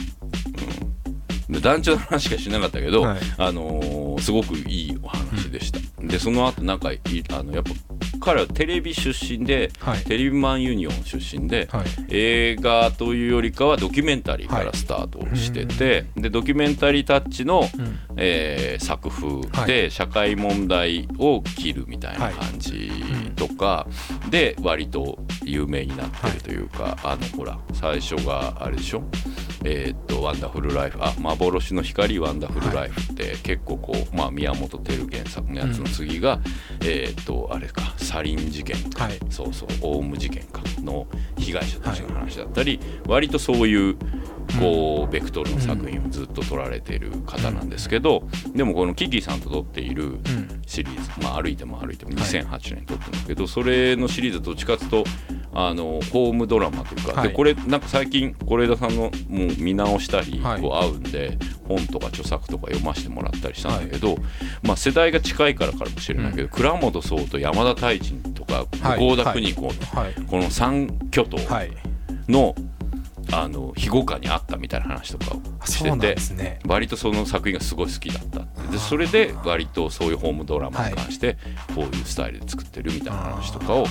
[1.48, 1.52] うん。
[1.52, 3.20] で団地の話しかしなかったけど、はい。
[3.38, 7.70] あのーすごくいいお話でした、でその後なんかいあのやっぱ
[8.20, 10.04] 彼はテレビ出身で、はい。
[10.04, 11.86] テレビマンユニオン出身で、はい。
[12.10, 17.98] 映画というよりかはドキュメンタリーからスタートしてて、でドキュメンタリータッチの、うん。
[18.16, 22.90] えー作風はで社会問題を切るみたいな感じ
[23.36, 23.86] とか
[24.30, 29.02] で割と有名になってるというか、あのほら最初があれでしょ？
[29.64, 36.40] えーっと「ワンダフルライフ」あ「幻の光ワンダフルライフ」って結構こう、まあ、宮本照原作のやつの次が、
[36.82, 38.90] えーっとあれかサリン事件。
[38.90, 39.18] か、はい。
[39.30, 41.06] そうそうオウム事件かの
[41.38, 43.96] 被害者たちの話だったり、割とそういう
[44.58, 50.60] こうベクトルの作品をずっと撮られている方なんですけど、でもこのキキさんと撮っているうん。
[50.66, 52.20] シリーズ「まあ、歩いても歩いても」はい。
[52.20, 55.04] 2008年に撮ってるんだけど、それのシリーズはどっちかというと
[55.52, 57.28] あのホームドラマというか、はい。
[57.28, 60.60] でこれなんか最近是枝さんのもう見直したり、はい。
[60.60, 64.16] こう合うんで本とか著作とか読ませてもらったりしたんだけど、
[64.62, 68.98] まあ、世代が近いからかもしれないけど、倉本壮と山田太一とかはい。
[69.00, 69.74] 向田邦子、はい。
[70.26, 71.70] この三巨頭はい。
[72.28, 72.54] の,、
[73.32, 76.34] あの庇護下にあったみたいな話とかをしてて。
[76.34, 76.58] ね。
[76.66, 78.70] 割とその作品がすごい好きだった。
[78.70, 81.38] でそれで割とそういうホームドラマに関して
[81.74, 83.86] こういうスタイルで作ってるみたいな話とかを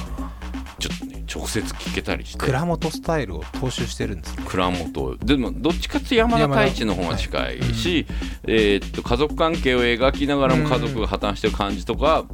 [0.79, 2.45] ちょっとね直接聞けたりして。
[2.45, 4.43] 蔵元スタイルを踏襲してるんですね。
[4.47, 5.17] 蔵元。
[5.17, 8.05] でもどっちかって山田太一の方が近いし、
[8.43, 12.25] えーっと家族関係を描きながらも家族が破綻してる感じとか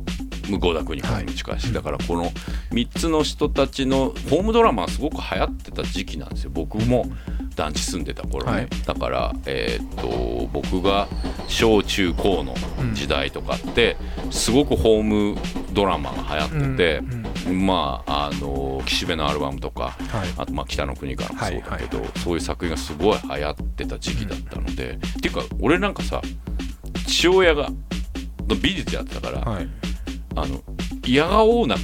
[0.49, 1.59] 向田邦子にも近い。
[1.59, 2.31] し、だからこの
[2.71, 6.51] 3つの人たちのホームドラマはすごく流行ってた時期なんですよ。
[6.53, 7.05] 僕も
[7.55, 8.67] 団地住んでた頃ね、はい。
[8.85, 11.07] だから、えーっと僕が
[11.47, 12.55] 小中高の
[12.93, 13.97] 時代とかって
[14.31, 15.37] すごくホーム
[15.73, 17.01] ドラマが流行って
[17.49, 20.29] て、まああの岸辺のアルバムとかはい。
[20.37, 26.21] あとまあ北の国からもそうだけど、そういう作品がすごい流行ってた時期だったので、っていうか俺なんかさ
[27.07, 27.69] 父親が
[28.61, 29.67] 美術やってたから、はい
[30.35, 30.61] あの
[31.05, 31.81] 嫌がおうなく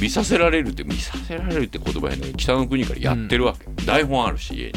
[0.00, 4.72] 見させられるって見させられるって言葉やね北の国からやってるわけ、台本あるし家に、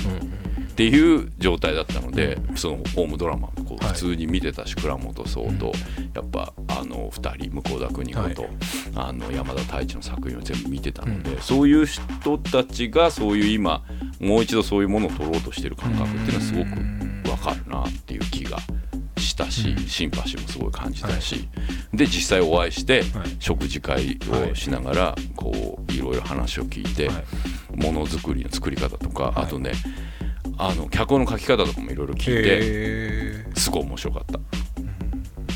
[0.72, 3.94] っていう状態だったので、そのホームドラマもこうはい。
[3.94, 5.74] 普通に見てたし、倉本壮と、
[6.16, 8.52] やっぱあの2人向田邦子と、はい。
[8.96, 13.84] あの山田太一の作品を全部見てたので、そういう人たちがそういう今
[14.20, 18.58] もう一度そういうものを撮ろうとしてる感覚っていうのはすごくわかるなっていう気が
[19.22, 21.48] したし、シンパシーもすごい感じたし、
[21.94, 23.36] で実際お会いして、はい。
[23.40, 24.18] 食事会
[24.52, 27.24] をしながらこういろいろ話を聞いて、はい。
[27.76, 29.34] ものづくりの作り方とか、はい。
[29.44, 29.72] あとね
[30.58, 34.26] あの脚本の書き方とかもいろいろ聞いてへすごい面白かっ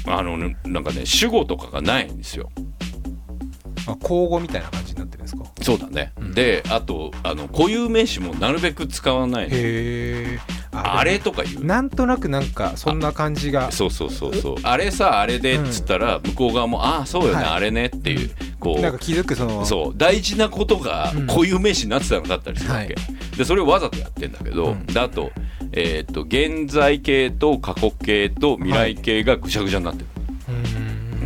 [0.05, 0.15] た。
[0.17, 2.51] あのねなんかね主語とかがないんですよ。
[2.55, 5.43] ーあ交互みたいな感じになってるんですか？
[5.61, 6.33] そうだね、うん。
[6.33, 9.55] であとあの固有名詞もなるべく使わないの。
[9.55, 10.39] へえ
[10.83, 11.65] あれとか言う。
[11.65, 13.71] なんとなくなんかそんな感じが。
[13.71, 14.55] そうそうそうそう。
[14.63, 17.45] あれさあれでっつったら向こう側もああそうよね、はい。
[17.45, 18.81] あれねっていうこう。
[18.81, 19.65] なんか気づくその。
[19.65, 19.93] そう。
[19.97, 21.27] 大事なことがうん。
[21.27, 23.37] 固有名詞になってたのだったりするわけ、はい。
[23.37, 24.85] でそれをわざとやってんだけど、うん。
[24.85, 25.31] であと,、
[25.71, 30.07] えー、と現在形と過去形と未来形がぐちゃぐちゃになってる、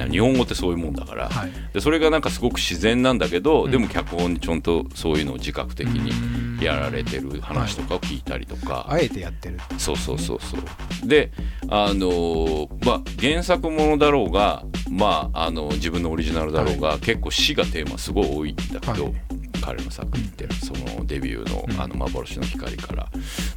[0.09, 1.51] 日本語ってそういうもんだから、はい。
[1.73, 3.71] でそれがなんかすごく自然なんだけど、うん。
[3.71, 9.57] でも脚本にちゃんとそういうのを自覚的にやられてる話とかを聞いたりとか、あえてやってる。
[9.77, 11.07] そうそうそうそう。
[11.07, 11.31] で
[11.69, 19.13] あのーまあ原作ものだろうがまああの自分のオリジナルだろうが、結構死がテーマすごい多いんだけど、はい。
[19.61, 21.81] 彼の作品ってそのデビューの「うん。
[21.81, 23.07] あの幻の光」から。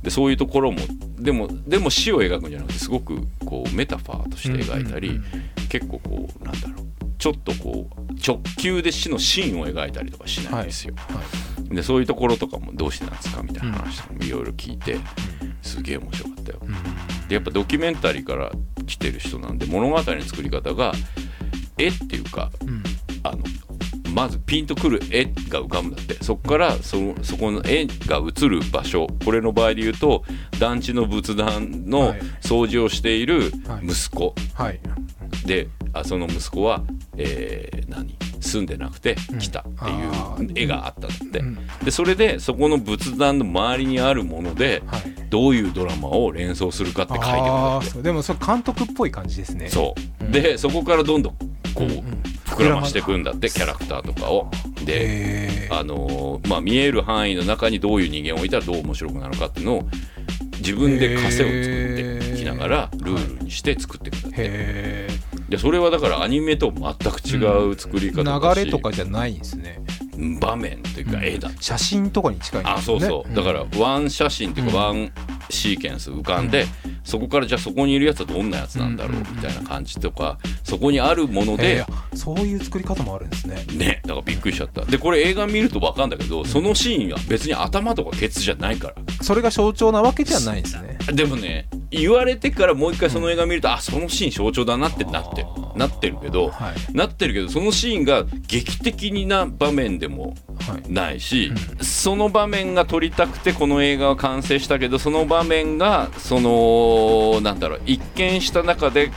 [0.03, 0.79] でそういうところも
[1.19, 5.21] でもでも死を描くんじゃなくてすごくこうメタファーとして描いたり、
[5.73, 10.95] 結構こうなんだろうちょっとこう直球で死のシーンを描いたりとかしないんですよ。
[10.97, 11.23] は
[11.71, 11.75] い。
[11.75, 14.99] でそういうところとかもどうしてなんですかみたいな話とかもいろいろ聞いて、
[15.63, 16.59] すげえ面白かったよ。
[17.29, 18.53] でやっぱドキュメンタリーから
[18.87, 20.93] 来てる人なんで物語の作り方が
[21.79, 22.83] 絵っていうかうんうん。
[23.23, 23.39] あの
[24.13, 26.23] まずピンとくる絵が浮かぶんだって。
[26.23, 29.07] そこからそのそこの絵が映る場所。
[29.25, 30.25] これの場合で言うと
[30.59, 32.21] 団地の仏壇のはい。
[32.41, 33.87] 掃除をしているはい。
[33.87, 34.81] 息子、はい。
[35.47, 36.83] であその息子は、
[37.17, 38.17] えー何？
[38.41, 39.61] 住んでなくて来た。
[39.61, 41.59] っていう絵があったんだって、うん。
[41.85, 45.03] でそれでそこの仏壇の周りにあるものではい。
[45.31, 48.03] どういうドラマを連想するかって書いてくるんだって。
[48.03, 49.69] でもそれ監督っぽい感じですね。
[49.69, 50.33] そう、うん。
[50.33, 51.37] でそこからどんどん
[51.75, 52.03] こう、うんうん。
[52.47, 54.51] 膨らましていくんだってキャラクターとかを。
[54.85, 59.89] であのーまあ見える範囲の中にどういう人間を置いたらどう面白くなるかっていうのを
[60.59, 65.09] 自分で枷を作っていきながらルールにして作っていくんだってへ
[65.49, 66.83] でそれはだからアニメと全
[67.13, 69.81] く違う作り方だし、ー流れとかじゃないんですね。
[70.41, 72.79] 場面というか絵だ、写真とかに近いんですね。
[72.79, 75.13] あそうそう、だからワン写真っていうかワン
[75.51, 76.67] シーケンス浮かんで、
[77.05, 81.85] そこからじゃあそこにいるやつはどんなやつなんだろうみたいな感じとかそこにあるもので、
[82.15, 83.65] そういう作り方もあるんですね。
[83.75, 84.85] ねだからびっくりしちゃった。
[84.85, 88.95] でこれ映画見ると分かるんだけどそのシーンは別に頭とかケツじゃないから。
[89.23, 90.99] それが象徴なわけじゃないんですね。
[91.13, 96.93] でもね言われてからもう一回その映画見ると、あそのシーン象徴だなってなってなってるけど、はい。
[96.93, 100.35] なってるけどそのシーンが劇的な場面でも
[100.67, 100.93] はい。
[100.93, 101.53] ないし、
[101.83, 109.11] その場面が撮りたくてこの映画は完成したけどその場面がそのなんだろう一見した中で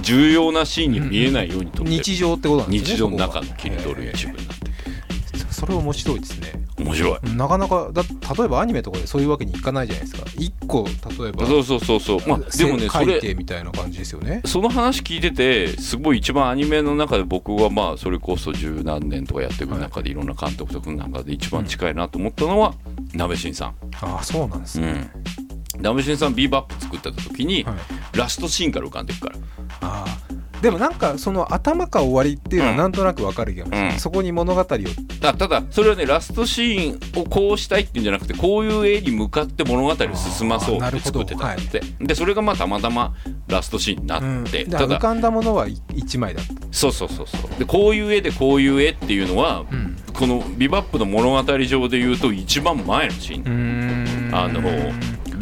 [0.00, 4.72] 重要なシーンに見えないように撮ってる、日常ってことなんですね日常の中の切り取る一部になって
[5.50, 7.36] それ面白いですね面白い。
[7.36, 10.24] なかなかだ例えばアニメとかでそういうわけにいかないじゃないですか。
[10.36, 12.28] 一個例えばそうそうそうそう。
[12.28, 14.42] まあでもねそれ書いてみたいな感じですよね。
[14.44, 22.74] その話聞いててすごい一番アニメの中で僕はまあそれこそ十何年とかやっていく中でいろんな監督と組む中で一番近いなと思ったのは
[23.14, 23.74] 鍋新さん。
[24.00, 29.36] ああそうなんですね、うん鍋新さんビーバップ作った時にはい、ラストシーンから浮かんでいくから。
[29.80, 30.32] ああ
[30.62, 32.78] でもなんかその頭か終わりっていうのはうん。
[32.78, 33.98] なんとなくわかる気がします、うん。
[33.98, 34.64] そこに物語を。
[34.64, 43.12] あただそれはねラストシーンをこうしたいっていうんじゃなくてこういう絵に向かって物語を進まそうって作ってたんだって、でそれがまあたまたま
[43.48, 44.44] ラストシーンになうん。
[44.44, 47.58] って、だただ浮かんだものは1枚だった、そうそうそうそう。
[47.58, 49.96] でこういう絵でこういう絵っていうのは、うん。
[50.12, 54.34] このビバップの物語上で言うと一番前のシーン、うーん。
[54.34, 54.60] あの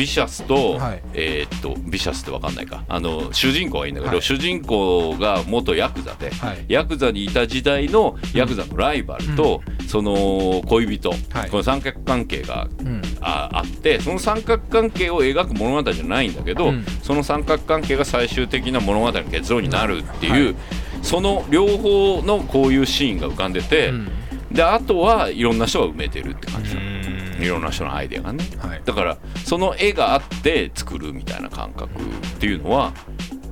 [0.01, 1.03] ビシャスと、はい。
[1.13, 2.85] えーっとビシャスってわかんないか。
[2.89, 4.23] あの主人公がいいんだけど、はい。
[4.23, 6.65] 主人公が元ヤクザで、はい。
[6.69, 11.51] ヤクザにいた時代のヤクザのライバルと、その恋人、はい。
[11.51, 13.03] この三角関係がうん。
[13.21, 16.85] ああってその三角関係を描く物語じゃないんだけど、うん。
[17.03, 20.55] その三角関係が最終的な物語の結論になるっていう、はい。
[21.03, 24.09] その両方のこういうシーンが浮かんでて、うん。
[24.51, 27.00] であとはいろんな人が埋めてるって感じ、うん
[27.45, 28.45] いろんな人のアイデアがね。
[28.59, 28.83] はい。
[28.85, 31.97] だからその絵があって作るみたいな感覚っ
[32.39, 32.93] ていうのは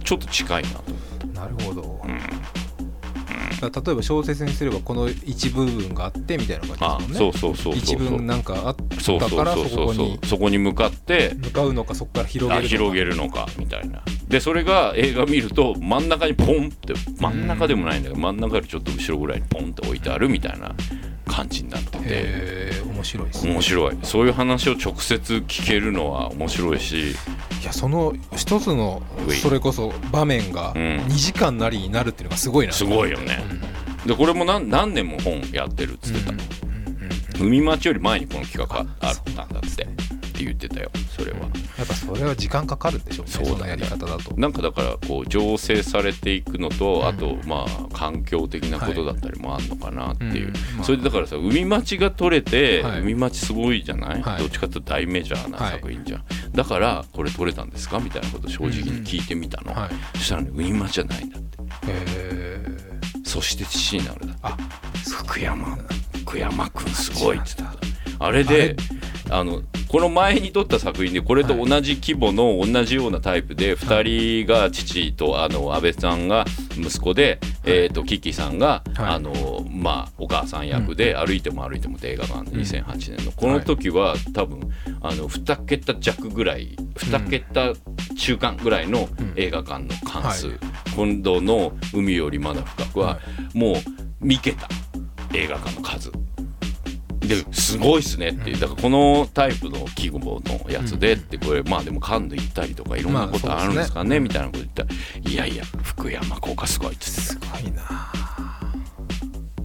[0.04, 0.84] ちょっと近いなと、
[1.34, 2.18] なるほど、うん、
[3.60, 7.30] 例えば小説にすればこの一部分があってみたいなあ感じですもんね。
[7.30, 9.86] そうそうそうそう一文なんかあっそうそうたからそそうそう。
[9.86, 11.34] こにそこに向かって。
[11.36, 12.66] 向かうのかそこから広げるのか。
[12.66, 14.02] あ広げるのかみたいな。
[14.28, 20.74] でそれが映画見ると真ん中にポンって真ん中でもないんだけど真ん中よりちょっと後ろぐらいにポンって置いてあるみたいな
[21.28, 22.72] 感じになってて。
[22.98, 23.52] 面白いですね。
[23.52, 23.98] 面白い。
[24.02, 27.10] そういう話を直接聞けるのは面白いし。
[27.10, 27.14] い
[27.64, 29.02] やその一つの
[29.40, 30.80] それこそ場面がうん。
[31.06, 32.72] 2時間なりになるっていうのがすごいな。
[32.72, 33.42] すごいよね。
[34.06, 36.48] でこれも何何年も本やってるっつってた、うんうんうん
[37.40, 39.86] 海町より前にこの企画があったんだって
[40.38, 41.38] って言ってたよそれは。
[41.78, 44.34] やっぱそれは時間かかるんでしょうねそうだやり方だと。
[44.36, 47.06] なんかだからこう醸成されていくのと、うん。
[47.06, 50.52] あとまあ環境的なことだったりもあるのかなっていう、うん。
[50.76, 50.84] まあ。
[50.84, 53.00] それでだからさ海町が撮れて、はい。
[53.00, 54.38] 海町すごいじゃない、はい。
[54.38, 57.98] どっちかっていうと大メジャーな作品じゃん、だからこれ撮れたんですか？
[57.98, 60.18] みたいなこと正直に聞いてみたの、はい。
[60.18, 61.58] そしたらね海町じゃないんだって。
[61.62, 62.66] へえ
[63.24, 64.56] そして父になるだあ。
[65.24, 65.76] 福山
[66.24, 67.78] 福山君すごいって言って
[68.18, 68.76] たあれで
[69.30, 76.44] あのこの前に撮った作品でこれと同じ規模の同じようなタイプで2人が父とあの安倍さんが
[76.76, 79.06] 息子で、えー、とキキさんが、はい。
[79.14, 83.32] あのまあ、お母さん役で「歩いても歩いても」って映画が2008年の。
[83.32, 84.60] この時は多分
[85.00, 87.72] あの2桁弱ぐらい2桁
[88.16, 90.58] 中間ぐらいの映画館の関数、はい。
[90.94, 93.20] 今度の「海よりまだ深くは」は
[93.54, 93.74] もう
[94.20, 94.68] 見桁
[95.32, 96.12] 映画館の数
[97.28, 98.28] ですごいっすね。
[98.28, 104.88] ってだからこのタイプの記号のやつでってこれまあでもカンヌ行ったりとかいろんなことあるんですかねみたいなこと言ったら。
[105.30, 107.20] いやいや福山効果すごいっつって。
[107.20, 108.12] すごいな。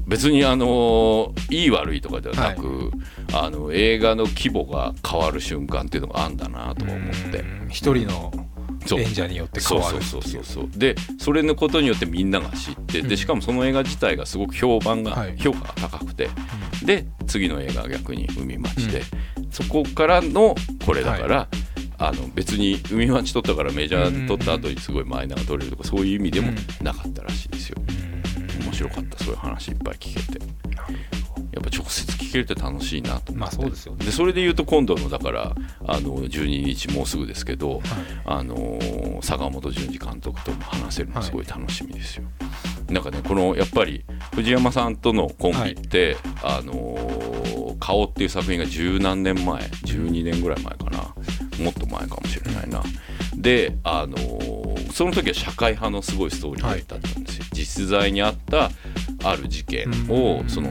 [0.06, 2.92] 別にあのいい悪いとかではなく、
[3.34, 7.40] あの映画の規模が変わる瞬間っていうのがあんだなとか思って。
[7.40, 7.68] うん。
[7.70, 8.32] 一人の
[8.98, 10.22] 演者によって変わるそう。
[10.22, 10.80] そうそうそうそう。
[10.80, 13.08] でそれのことによってみんなが知ってうん。
[13.08, 15.38] でしかもその映画自体がすごく評判が、はい。
[15.38, 16.30] 評価が高くて
[16.84, 19.04] で次の映画が逆に「海町で」
[19.52, 21.48] そこからのこれだから、
[21.98, 27.78] あの別に「海町」撮ったからメジャー撮った後にすごいマイナーが撮れるとかそういう意味でもなかったらしいですよ。
[28.64, 30.46] 面白かったそういう話いっぱい聞けて
[31.54, 33.34] やっぱ直接聞けるって楽しいなと思って。
[33.40, 34.06] まあそうですよね。
[34.06, 37.82] でそれで言うと今度のだからあの12日もうすぐですけど、
[38.26, 42.24] あのー坂本淳二監督とも話せるのすごい楽しみですよ。
[42.90, 44.04] なんかねこのやっぱり
[44.36, 51.14] 藤山さんとのコンビって、あのー顔っていう作品が十何年前12年ぐらい前かな。
[51.64, 52.82] もっと前かもしれないな。
[53.36, 57.46] で、あのーその時は社会派のすごいストーリーだったんですよ。
[57.52, 58.70] 実在にあった
[59.24, 60.50] ある事件を、うん。
[60.50, 60.70] その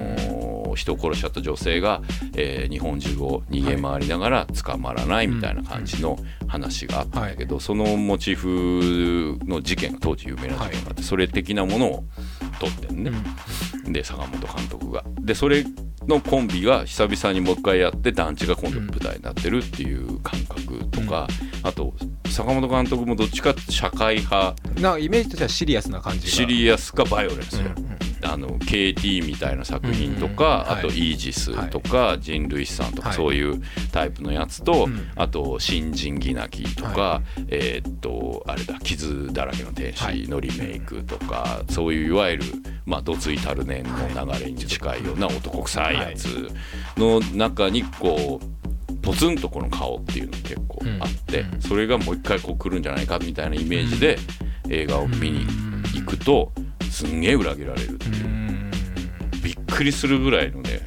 [0.75, 2.03] 人を殺しちゃった女性が、
[2.37, 12.05] えー日本中を逃げ回りながら捕まらないみたいな感じの話があったんだけど、そのモチーフの事件が当時有名な事件があって、それ的なものを
[12.59, 13.13] 撮ってんね、
[13.89, 15.05] で坂本監督が。
[15.21, 15.65] でそれ
[16.09, 21.29] のコンビが久々にもう一回やって団地が今度舞台になってるっていう感覚とか、
[21.63, 21.95] あと
[22.27, 24.55] 坂本監督もどっちかって社会派。
[24.81, 26.33] なイメージとしてはシリアスな感じが。
[26.33, 27.92] シリアスかバイオレンスうん
[28.25, 33.17] あの KT みたいな作品とか、あとイージスとか、人類資産とか、はい。
[33.17, 33.61] そういう
[33.93, 35.11] タイプのやつと、うん。
[35.17, 42.45] あと新人ギナキとか、はえーっとあれだ傷だらけの天はい使のリメイクとか、そういういわゆる
[42.87, 46.49] まあどついたる年の流れに近いような男臭いやつ
[46.97, 54.19] の中にこうポツンとこの顔っていうのが結構あって、うんそれがもう一回こう来るんじゃないかみたいなイメージで
[54.69, 55.47] 映画を見に
[55.95, 56.53] 行くと
[56.93, 58.25] すんげえ裏切られるっていう。
[58.25, 58.71] う、ん。
[59.43, 60.81] びっくりするぐらいのね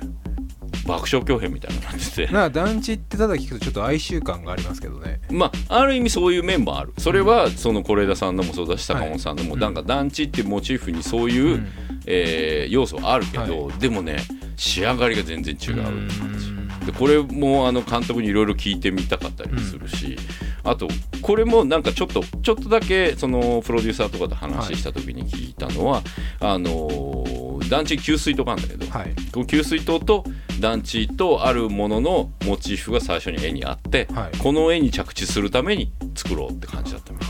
[0.85, 2.27] 爆笑狂編みたいな感じで。
[2.27, 5.19] な団地ってただ聞くとちょっと哀愁感がありますけどね。
[5.31, 6.93] まあある意味そういう面もある。
[6.99, 11.67] それはその是枝さんのもそうだしはい坂本さんのも、うんなんか団地っていうモチーフにそういう、うん。
[12.05, 14.17] えー要素はあるけど、でもね
[14.57, 15.81] 仕上がりが全然違うって
[16.19, 16.49] 感じ。
[16.49, 16.67] うん。
[16.85, 20.17] でこれもあの監督にいろいろ聞いてみたかったりもするし、
[20.65, 20.87] あと
[21.21, 26.01] これもなんかちょっとちょっとだけそのプロデューサーとかと話した時に聞いたのは、
[26.39, 29.15] あのー団地に給水塔があるんだけど、はい。
[29.31, 30.23] この給水塔と
[30.59, 34.37] 団地とあるもののモチーフが最初に絵にあって、はい。
[34.37, 37.29] この絵に着地するために作ろうって感じだったみたい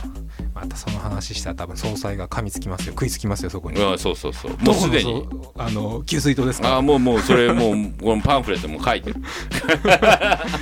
[0.54, 2.94] またその話したら多分総裁が噛みつきますよ。
[2.94, 3.82] 食いつきますよそこに。
[3.82, 4.58] あそうそうそう。
[4.58, 5.26] もうすでに。
[5.58, 6.78] あの給水塔ですか？
[6.78, 9.16] あもうもうそれもうこのパンフレットも書いてる。
[9.16, 9.22] で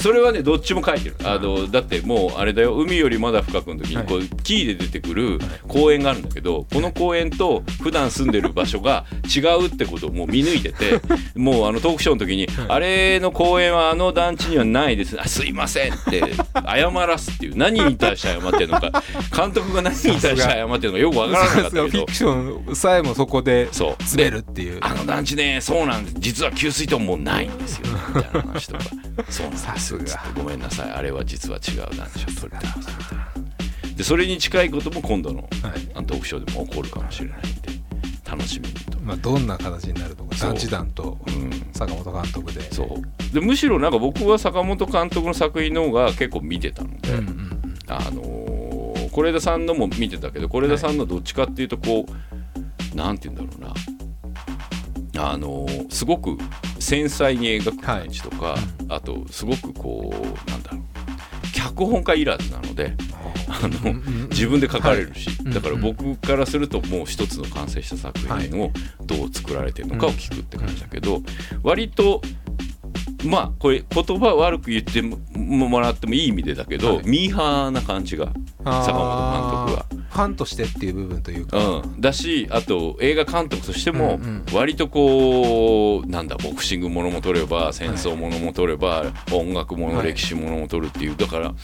[0.00, 1.16] それはねどっちも書いてる。
[1.24, 2.76] あのだってもうあれだよ。
[2.76, 9.04] 海よりまだ深くの時にこう、キーで出てくる公園があるんだけどこの公園と普段住んでる場所が
[9.34, 11.00] 違うってことをもう見抜いてて
[11.38, 15.20] もうあのトークショーの時に「あれの公園はあの団地にはないです。
[15.20, 16.22] あすいません」って
[16.54, 17.56] 謝らすっていう。
[17.56, 19.02] 何に対して謝ってるのか。
[19.34, 21.82] 監督が何に対して謝ってるのかよくわからなかさったけど。
[21.82, 24.02] フィクションさえもそこでそう。
[24.02, 24.78] 詰めるっていう。
[24.80, 26.16] あの団地ねそうなんです。
[26.18, 27.86] 実は給水塔もうないんですよ。
[28.14, 28.84] みたいな話とか。
[29.28, 30.04] そうなんですさすが。
[30.34, 30.90] ごめんなさい。
[30.90, 36.04] あれは実は違う団地を取れてますみたいなでそれに近いことも今度のはい。
[36.04, 37.50] トークショーでも起こるかもしれないんで
[38.28, 38.98] 楽しみにと。
[39.00, 41.50] まあ、どんな形になるのか団地団とうん。
[41.72, 42.60] 坂本監督で。
[42.72, 43.34] そう。
[43.34, 52.06] でむしろなんか僕は坂本監督の作品の方が結構見てたので、うんうんあのー是枝さんのも見てたけど是枝さんのどっちかっていうとこ
[52.94, 53.74] う、なんて言うんだろ
[55.14, 55.32] うな。
[55.32, 56.38] あのーすごく
[56.82, 58.56] 繊細に描く感じとか、
[58.88, 60.82] あとすごくこうなんだろう
[61.54, 62.94] 脚本家いらずなので
[63.48, 65.54] あの、うんうん自分で書かれるし、はい。
[65.54, 65.80] だからうん。
[65.82, 68.72] 僕からするともう一つの完成した作品を
[69.04, 71.22] どう作られてるのかを聞くって感じだけど、
[71.62, 72.22] 割と
[73.24, 75.18] まあこれ言葉悪く言っても
[75.68, 77.06] もらってもいい意味でだけど、はい。
[77.06, 78.26] ミーハーな感じが
[78.64, 79.86] 坂本監督は。
[80.10, 84.54] ファンとしてっていう部分というか、うん、だしあと映画監督としてもうんうん。
[84.54, 90.08] 割とこうなんだボクシングものも撮れば戦争ものも撮れば、音楽もの、はい。
[90.08, 91.54] 歴史ものも撮るっていうだから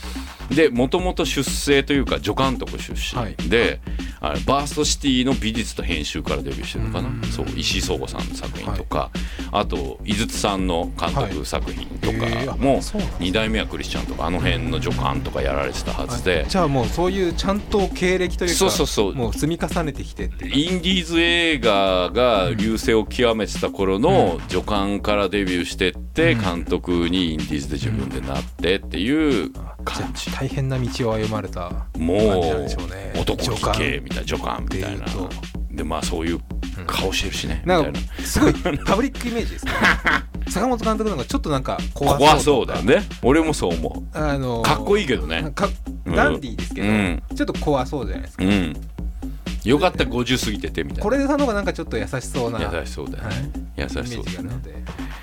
[0.50, 3.36] でもともと出生というか助監督出はい。
[3.38, 3.80] 身で、
[4.20, 7.22] あれバーストシティの美術と編集からデビューしてるのかな、うん。
[7.24, 9.10] そう石井壮吾さんの作品とか、
[9.52, 16.46] あと井筒さんの監督作品とかも、そうなんだ2代目はクリスチャンとかあの辺の助監とかやられてたはずで。
[16.48, 19.14] じゃあもうそういうちゃんと経歴というかそうそうそう。
[19.14, 20.46] もう積み重ねてきてって。
[20.46, 26.40] いうインディーズ映画が流星を極めてた頃の助監からデビューしてってうん。
[26.40, 32.18] 監督にインディーズで自分でなってっていう感じじゃあ大変な道を歩まれたもう
[33.20, 35.06] 男気助監系みたいな助監みたいな。
[35.70, 36.40] でまあそういう
[36.86, 38.54] 顔してるしねみなんかすごい
[38.84, 39.72] パブリックイメージですね。
[40.48, 45.52] 坂本監督なんかちょっとなんか怖そう怖そうだよね俺もそう思あのうかっこいいけどね。
[45.54, 45.68] か
[46.06, 47.22] うんダンディーですけど、うん。
[47.34, 48.44] ちょっと怖そうじゃないですか。
[48.44, 48.76] うん
[49.68, 51.02] よかった50過ぎててみたいな。
[51.04, 53.34] これさんの方がなんかちょっと優しそうな優しそうだよはい。
[53.34, 54.50] ね優しそうだよね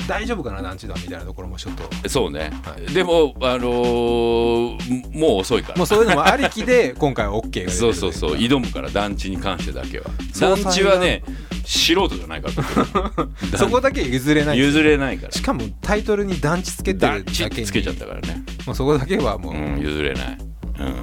[0.07, 2.09] 大丈夫かな団地団みたいなところもちょっと。
[2.09, 2.93] そうねはい。
[2.93, 5.77] でもあのーもう遅いから。
[5.77, 8.35] もうそういうのもありきで 今回は OK がそうそうそう。
[8.35, 10.05] 挑むから団地に関してだけは。
[10.39, 11.23] 団地はね
[11.65, 12.53] 素人じゃないから。
[13.51, 14.59] 僕 そこだけ譲れない。
[14.59, 15.31] 譲れないから。
[15.31, 17.67] しかもタイトルに団地つけてる団地だけに。
[17.67, 18.43] つけちゃったからね。
[18.67, 20.37] もうそこだけはもう、うん譲れない。
[20.79, 20.95] うん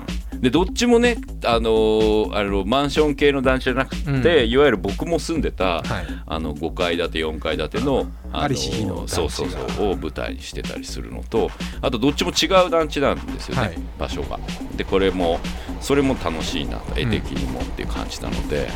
[0.42, 4.50] でどっちもねあのーあのマンション系の団地じゃなくて、うん。
[4.50, 6.06] いわゆる僕も住んでた、はい。
[6.26, 13.78] あの5階建て4階建てのありし日のそうそうそうを舞台にしてたりするのとあとどっちも違う団地なんですよね、はい。
[13.98, 14.40] 場所が。
[14.76, 15.38] でこれも
[15.80, 18.68] それも楽しいなと絵的にもっていう感じなので、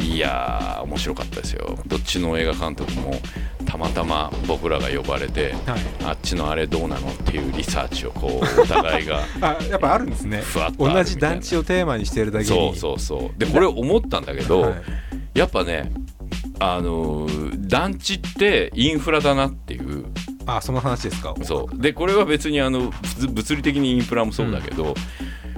[0.00, 1.78] いやー面白かったですよ。
[1.86, 3.14] どっちの映画監督も
[3.74, 5.80] たまたま僕らが呼ばれてはい。
[6.04, 10.42] あっちのあれどうなのっていうリサーチをこうお互いが あやっぱあるんですね。
[10.42, 13.38] ふわっと同じ団地をテーマにしてるだけにそうそうそう。
[13.38, 14.74] でこれ思ったんだけど、はい。
[15.34, 15.90] やっぱね
[16.60, 20.04] あのー団地ってインフラだなっていう。
[20.46, 21.34] あその話ですか。
[21.42, 21.80] そう。
[21.80, 24.94] でこれは別にあの物物理的にインフラもそうだけど、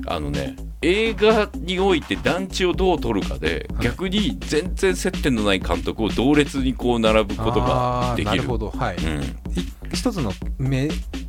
[0.07, 3.85] あのね映画において団地をどう撮るかで、はい。
[3.85, 8.31] 逆に全然接点のない監督を同列にこう並ぶことができる。
[8.31, 8.71] あーなるほど。
[8.71, 9.23] はい、うん。
[9.23, 9.27] い
[9.93, 10.89] 一つの目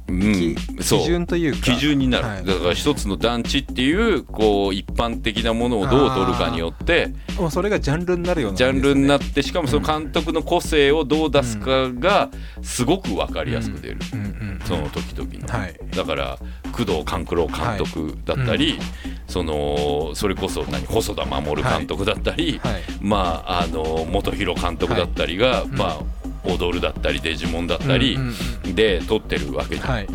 [0.10, 0.55] うん。
[0.55, 0.99] 基そう。
[1.01, 1.60] 基準というか。
[1.62, 2.45] 基準になる、はい。
[2.45, 12.30] だから一つの団地っていうこう一般的なものをどう取るかによってもうそれがジャンルになるようなジャンルになっってしかもその監督の個性をどう出すかが
[12.62, 14.20] すごく分かりやすく出る、うん。
[14.20, 14.60] うん。
[14.66, 15.80] その時々の、はい。
[15.95, 16.39] だから
[16.72, 18.80] 工藤官九郎監督だったり、
[19.28, 22.82] そのそれこそ何細田守監督だったり、はい。
[23.01, 25.72] まああの元弘監督だったりが、ん。
[25.76, 26.16] まあ
[26.48, 28.18] 踊るだったりデジモンだったり
[28.64, 29.89] で撮ってるわけじゃん。
[29.89, 30.08] はい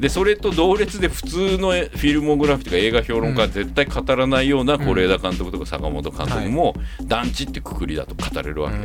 [0.00, 8.80] でそれと同列で普通のフィルモグラフィーとか映画評論家は絶対語らないような是枝監督とか坂本監督も団地ってくくりだと語れるわけ、う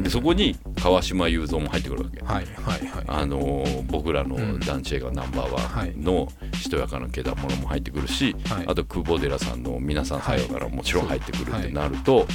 [0.00, 0.02] ん。
[0.02, 3.04] でそこに川島雄三も入ってくるわけ、はいはいはい。
[3.06, 6.28] あのー僕らの団地映画ナンバーワンの
[6.60, 8.64] 「しとやかなけだもの」も入ってくるし、はい。
[8.66, 12.26] あと久保寺さんの「皆さんさようなら」もちろん入ってくるってはいなると、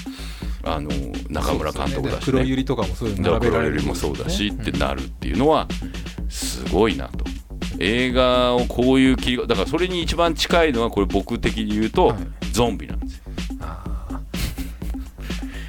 [0.64, 0.90] あの
[1.30, 5.68] 中村監督だし、黒ね、百合とかもそういうの並べられる黒よりもそうだし、ってうんなるっていうのは
[6.30, 7.26] すごいなと
[7.82, 12.18] 映画をこういう切りだからそれに一番近いのはこれ僕的に言うと、はい。
[12.52, 13.24] ゾンビなんですよ。
[13.62, 14.22] あ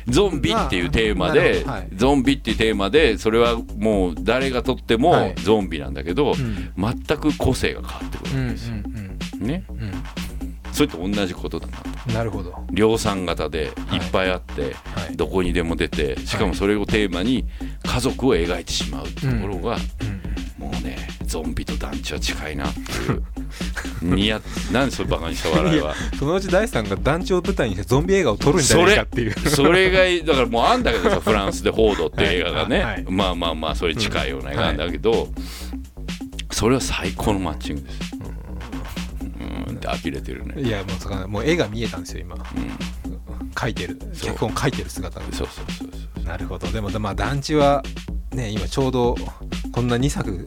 [0.09, 1.89] ゾンビっていうテーマで、はい。
[1.95, 5.35] ゾンビっていうテーマでそれはもう誰がとってもはい。
[5.37, 6.97] ゾンビなんだけど、ーうん。
[7.07, 8.79] 全く個性が変わってくるうんですよ、う
[9.45, 9.65] んね。
[9.69, 9.93] うん。
[10.73, 12.55] それと同じことだなとうんなるほど。
[12.71, 13.97] 量産型でい。
[13.99, 15.17] っぱいあって、はい。
[15.17, 17.47] どこにでも出てしかもそれをテーマに
[17.85, 20.12] 家族を描いてしまうところが、うん
[21.33, 23.23] ゾンビと団地は近いなっていう。
[24.03, 25.95] 似合っなんでそれバカにした笑いは。
[26.19, 29.33] そのうち大さんが団地を舞台にしてゾンビ映画を撮るんじゃないかっていう。
[29.49, 32.85] それがだからもうあんだけどさフランスで「報道」っていう映画がね、はい。
[32.85, 35.29] はいまあまあまあそれ近いような映画なんだけど、
[36.51, 37.97] それは最高のマッチングです。
[39.69, 39.77] うん。
[39.77, 40.61] って呆れてるね。
[40.61, 42.35] いやもうそこもう絵が見えたんですよ今。
[42.35, 43.51] うん。
[43.55, 43.99] 描いてる。
[44.21, 45.27] 脚本描いてる姿が。
[45.33, 46.67] そうそうそうそうなるほど。
[46.69, 47.83] でもまあ団地は
[48.35, 49.17] ね今ちょうど
[49.73, 50.47] こんな2作はい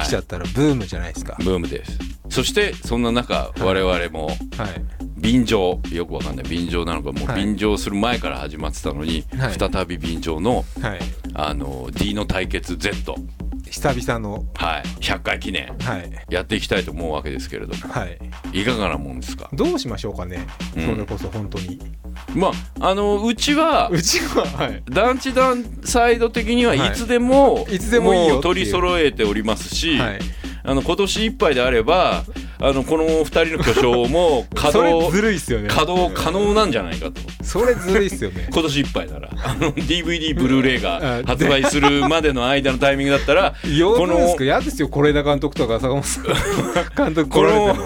[0.00, 1.36] 来ちゃったらブームじゃないですか。
[1.38, 1.98] ブームです。
[2.28, 4.36] そしてそんな中我々もはい。
[5.16, 5.80] 便乗。
[5.92, 6.44] よくわかんない。
[6.48, 7.44] 便乗なのかもうはい。
[7.44, 9.54] 便乗する前から始まってたのに、はい。
[9.54, 10.98] 再び便乗のはい。
[11.34, 13.14] あの D の対決 Z、
[13.70, 14.44] 久々の。
[14.54, 15.76] はい、100回記念。
[15.78, 16.10] はい。
[16.28, 17.92] やっていきたいと思うわけですけれども。
[17.92, 18.18] はい。
[18.52, 19.48] いかがなもんですか？
[19.52, 20.46] どうしましょうかね。
[20.76, 20.86] うん。
[20.86, 21.78] それこそ本当に
[22.34, 24.82] まああのうちはうちははい。
[24.88, 27.78] 団地団サイド的にははいいつでも、い。
[27.78, 30.18] つでもいいよ取り揃えておりますし、はい。
[30.64, 32.24] あの今年いっぱいであれば
[32.60, 35.68] あのこの2人の巨匠も稼働 ずるいっすよね。
[35.68, 37.20] 稼働可能なんじゃないかと。
[37.42, 38.48] それずるいっすよね。
[38.54, 39.28] 今年いっぱいなら。
[39.44, 46.24] あの DVD ブルーレイがあ発売するまでの間のタイミングだったらよこの嫌ですよ是枝監督とか坂本さん
[46.96, 47.76] 監督来この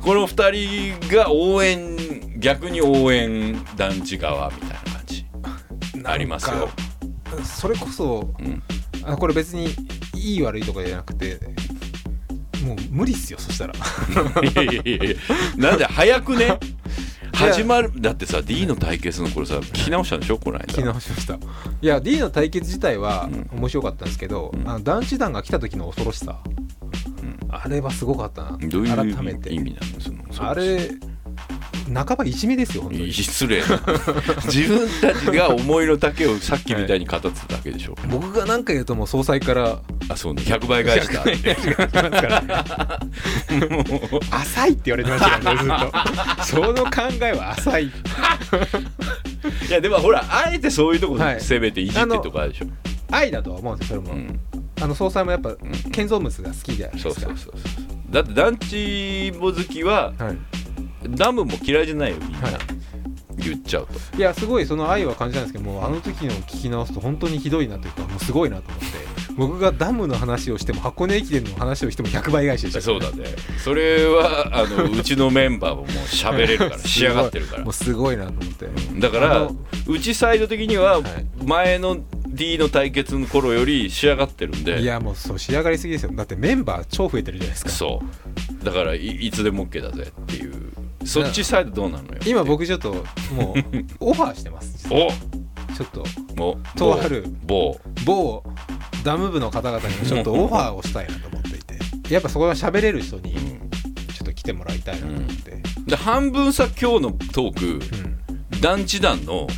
[0.00, 2.13] この2人が応援
[2.44, 5.24] 逆に応援団地側みたいな感じ。
[6.04, 6.68] ありますよ。
[7.42, 8.62] それこそうん。
[9.02, 9.68] あこれ別に
[10.14, 11.40] いい悪いとかじゃなくて
[12.62, 13.72] もう無理っすよそしたら。
[13.72, 13.78] い
[14.54, 15.16] やいやいや
[15.56, 16.58] なんで早くね？
[17.32, 20.36] 始まるだってさ D の対決の頃さ聞き直したんでしょ？
[20.36, 20.66] この間。
[20.66, 21.36] 聞き直しました。
[21.36, 21.38] い
[21.80, 24.68] や D の対決自体はう面白かったんですけど、うん。
[24.68, 26.42] あの団地団が来た時の恐ろしさ、ん。
[27.48, 28.58] あれはすごかったな。
[28.58, 29.54] どういう改めて。
[29.54, 30.50] 意味なのその。
[30.50, 30.90] あれ
[31.92, 33.12] 半ばいじめですよ本当に。
[33.12, 33.66] 失礼な。
[34.46, 40.42] 自分たちが思いの丈をさっきみたいに語ってただけでしょ、 僕が何か言うともう総裁からあそうね。
[40.42, 41.20] 100倍返した。
[41.20, 41.56] っ て
[44.30, 45.72] 浅いって言われてましたよねずっ
[46.38, 46.44] と。
[46.44, 47.84] その考えは浅い。
[47.86, 47.90] い
[49.70, 51.40] やでもほらあえてそういうとこはい。
[51.40, 52.66] 攻めていじってとかあるでしょ、
[53.10, 54.40] 愛だとは思うんですよそれも、うん。
[54.80, 55.54] あの総裁もやっぱ
[55.92, 57.14] 建造物が好きじゃないですか。
[57.14, 58.12] そうそうそうそう。
[58.12, 60.36] だって団地も好きははい
[61.10, 62.54] ダムも嫌いじゃないよみんな、はい。
[63.36, 64.16] 言っちゃうと。
[64.16, 68.86] いやすごいその愛は感じたんですけどもうあの時の聞き直すと本当にひどいなというかもうすごいなと思って
[69.36, 72.80] 僕がダムの話をしても箱根駅伝の話をしても100倍返しでした。
[72.80, 73.24] そうだね。
[73.58, 77.64] それはあのうちのメンバーももう喋れるから 仕上がってるから。
[77.64, 78.68] もうすごいなと思って。
[79.00, 79.50] だから
[79.86, 81.26] うちサイド的にははい。
[81.44, 81.98] 前の
[82.28, 84.80] D の対決の頃より仕上がってるんで。
[84.80, 86.12] いやもうそう仕上がりすぎですよ。
[86.14, 87.70] だってメンバー超増えてるじゃないですか。
[87.70, 88.02] そ
[88.60, 88.64] う。
[88.64, 90.72] だからいいつでも OK だぜっていう
[91.04, 92.20] そっちサイドどうなのよ？
[92.26, 92.92] 今僕ちょっと
[93.34, 93.64] もう
[94.10, 94.86] オファーしてます。
[94.90, 95.10] お！
[95.74, 96.04] ちょっと
[96.36, 97.78] もうとある某。
[98.04, 98.42] 某
[99.02, 102.14] ダム部の方々にもちょっとオファーをしたいなと思っていて。
[102.14, 103.70] やっぱそこが喋れる人にうん。
[103.70, 105.62] ちょっと来てもらいたいなと思って。
[105.86, 107.66] で半分さ今日のトーク
[108.52, 108.60] うん。
[108.60, 109.48] 団地団のはい。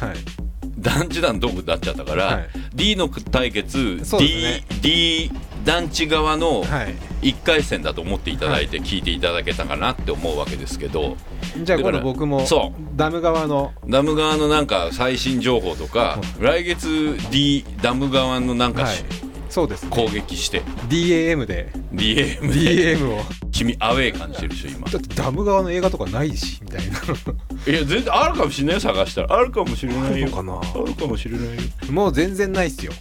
[0.78, 2.49] 団地団トークになっちゃったから、はい。
[2.74, 4.64] D の対決、そうですね。
[4.82, 5.32] D, D
[5.64, 6.94] 団地側のはい
[7.27, 11.16] 1回戦だと思っていただいて聞いていただけたかなって思うわけですけど。
[11.62, 13.72] じゃあ今度僕もそダム側の。
[13.89, 18.97] ダム側のなんか最新情報とか来月 D ダム側のなんかはい。
[18.97, 19.05] し、
[19.49, 19.91] そうですね。
[19.91, 20.61] 攻撃して。
[20.89, 21.72] DAM で。
[21.93, 22.97] DAM で。
[22.97, 23.20] DAM を。
[23.51, 24.89] 君アウェー感じてるでしょ今。
[24.89, 26.99] だってダム側の映画とかないしみたいな。
[27.72, 29.35] いや全然あるかもしれないよ探したら。
[29.37, 30.07] あるかもしれないよ。
[30.09, 30.61] あるのかな？
[30.61, 31.62] あるかもしれないよ。
[31.91, 32.93] もう全然ないっすよ。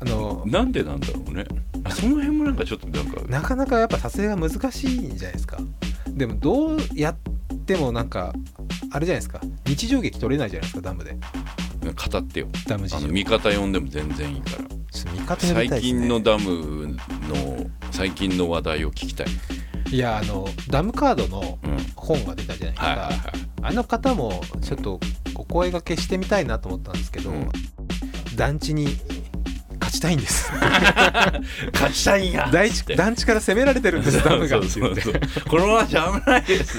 [0.00, 1.44] あのなんでなんだろうね。
[1.71, 5.58] あその辺もなんかちょっとなんかなかなかやっぱ撮影が難しいんじゃないですか。
[6.08, 7.16] でもどうやっ
[7.66, 8.32] てもなんか
[8.90, 9.40] あれじゃないですか。
[9.66, 11.16] 日常劇撮れないじゃないですかダムで。
[11.82, 12.48] 語ってよ。
[12.66, 13.08] ダム事情。
[13.08, 14.56] 味方呼んでも全然いいから。
[14.90, 15.80] ちょっと見方やり最たいね。
[15.80, 16.96] 近のダムの
[17.90, 19.26] 最近の話題を聞きたい、
[19.90, 23.16] いやあのダムカードのうん、本が出たじゃないですか、はいはいはい。
[23.62, 25.00] あの方もちょっと
[25.34, 27.48] お声がけしてみたいなと思ったんですけど、うん。
[28.36, 28.88] 団地に
[29.92, 30.50] 勝ちたいんです。
[31.74, 32.48] 勝ちたいんや。
[32.50, 34.60] 大地団地から攻められてるんですダムが。
[35.48, 36.78] このままじゃ危ないです。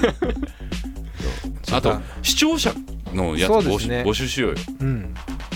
[1.72, 2.74] あと視聴者
[3.12, 4.02] のやつそう募集,、ですね。
[4.04, 4.56] 募集しようよ。
[4.80, 5.14] うん。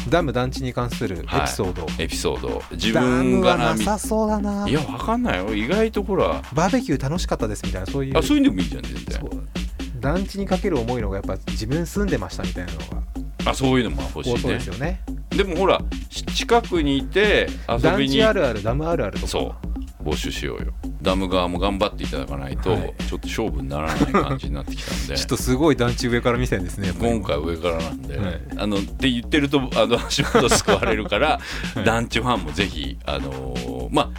[0.09, 2.63] ダム団地に関するエピソード、エピソード。
[2.73, 4.69] 自ダ分ムがなみはなさそうだな。
[4.69, 5.55] いやわかんないよ。
[5.55, 6.43] 意外とほら。
[6.55, 7.87] バーベキュー楽しかったですみたいな。
[7.89, 8.19] そういう。
[8.19, 9.21] あそういうのもいいじゃん全然。
[10.01, 13.03] 団地にかける思いのがやっぱ自分住んでましたみたいなのが
[13.45, 15.01] あそういうのも欲しい多そうでねすよね。
[15.30, 15.80] でもほら
[16.11, 18.11] し近くにいて遊団びに。
[18.11, 19.68] 地あるあるダムあるあるとかそう。
[20.03, 20.72] 募集しようよ。
[21.03, 22.95] ダム側も頑張っていただかないと、はい。
[23.09, 25.16] ちょっと勝負にならない感じになってきたんで。
[25.16, 28.41] ちょっとすごい団地上から見せんですね今回上からなんで、はい。
[28.57, 31.41] あのって言ってるとあの 足元救われるから、
[31.74, 31.84] はい。
[31.84, 34.11] 団地ファンもぜひあのーまあ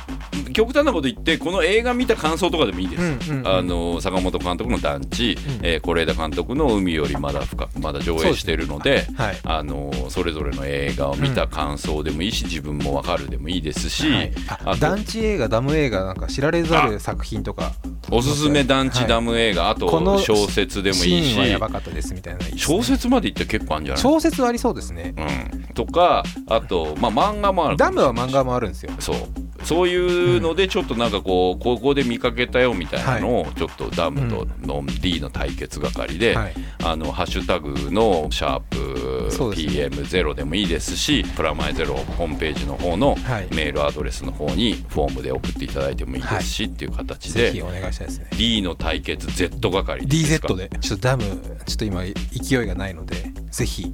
[0.59, 3.47] 極端なこと言ってこの映画見た感想とかでもいいです、うんうんうん。
[3.47, 5.65] あのー坂本監督の団地、うん。
[5.65, 14.79] えー是枝監督の海よりまだ深くまだ上映してるのではいあのーそれぞれの映画を見た感想でもいいし、自分も分かるでもいいですし、はい。
[14.79, 17.71] 団地映画ダム映画なんか知られざる作品とか。
[18.11, 21.57] おすすめ団地ダム映画、あこのと小説でもいいし。
[21.57, 22.77] ばかったですみたいなのいいですね。
[22.77, 24.03] 小説までいったら結構あるんじゃない？
[24.03, 25.13] 小説はありそうですね。
[25.17, 25.21] う
[25.61, 28.91] ん、とかあと、まあ、漫画もあるダムは漫画もあるんですよ。
[28.99, 29.15] そう
[29.63, 36.53] そういうのでちょっとなんかこうここで見かけたよみたいなのをちょっとダムとの D の対決係で、はい。
[36.83, 39.85] あのハッシュタグのシャープそうですね。
[39.87, 43.47] PM0 でもいいですしプラマイゼロホームページの方のはい。
[43.53, 48.27] メールアドレスの方にフォームで送っていただいてもいいですし、っていう形でぜひお願いしたいですね。
[48.37, 50.69] D の対決 Z 係 DZ で。
[50.79, 51.23] ちょっとダム
[51.65, 53.15] ちょっと今勢いがないので
[53.51, 53.93] ぜひ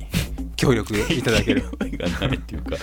[0.55, 1.63] 協力いただける。
[1.97, 2.75] がないっていうか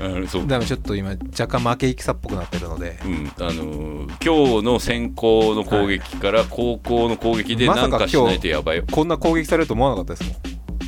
[0.00, 0.46] あのそう。
[0.46, 2.98] ちょっと今若干負け戦っぽくなってるので。
[3.04, 10.38] うんあのー今日の先行の攻撃から後攻の攻撃でまさかなんかしないとやばいよ、こんな攻撃されると思わなかったです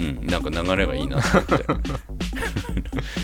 [0.01, 0.21] もん。
[0.21, 1.91] うん、なんか流れがいいなと思って。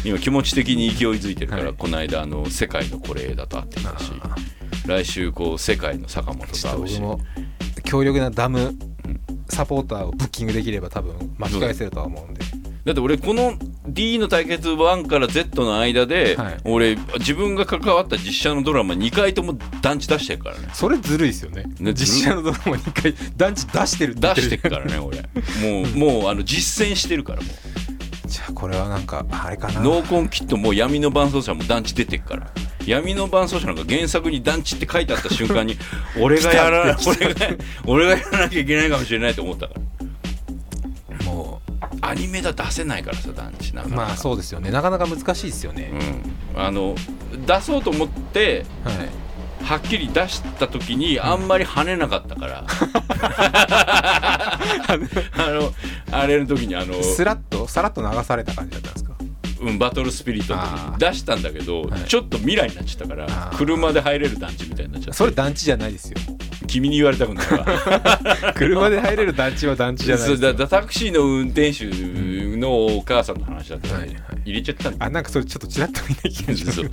[0.09, 1.75] 今気持ち的に勢いづいてるから、はい。
[1.77, 4.37] この間あの世界の是枝と会ってきたしあ
[4.87, 7.01] 来週こう世界の坂本とと会うし。
[7.85, 8.75] 強力なダム
[9.49, 12.43] サポーターをブッキングできれば多分巻き返せるとは思うんで
[12.87, 13.55] だって俺この
[13.89, 16.57] D の対決1から Z の間で、はい。
[16.65, 20.69] 俺自分が関わった実写のドラマ2回とも団地出してるからね。
[20.73, 21.65] それずるいですよね。
[21.81, 24.21] ね実写のドラマ2回団地出してるって。
[24.21, 25.19] 言出してるからね俺。
[25.19, 28.29] もう もうあの実践してるからもう。
[28.29, 29.81] じゃあこれはなんかあれかな。
[29.81, 32.53] ノーコンキットも闇の伴奏者も団地出てっから。
[32.87, 35.77] 闇の伴奏者なんか原作に団地って書いてあった瞬間に
[36.21, 37.47] 俺がやら俺が
[37.85, 39.81] 俺がやらなきゃいけないかもしれないと思ったから。
[39.81, 39.87] も
[42.09, 44.71] アニメだ出せないからさ団地なんかうまあそうですよね。
[44.71, 45.91] なかなか難しいですよね、
[46.55, 46.95] うん、あの
[47.47, 48.95] 出そうと思ってはい。
[49.65, 54.59] はっきり出した時にあんまり跳ねなかったから、 あ
[55.39, 55.73] の
[56.17, 59.16] あれの時にあのスラッとさらっと流された感じだったんですか？
[59.61, 60.63] うん、バトルスピリットの
[60.97, 62.01] 時出したんだけど、はい。
[62.05, 66.19] ちょっと未来になっちゃったから車で入れる団地みたいになっちゃってそれ団地じゃないですよ。
[66.67, 67.47] 君に言われたくない。
[67.47, 71.87] わ 車で入れる団地は団地じゃないだタクシーの運転手
[72.57, 74.17] のお母さんの話だったはいはい。
[74.45, 76.91] 入れちゃったんだあなんかそれちょっとちらっと見ないけないそうそう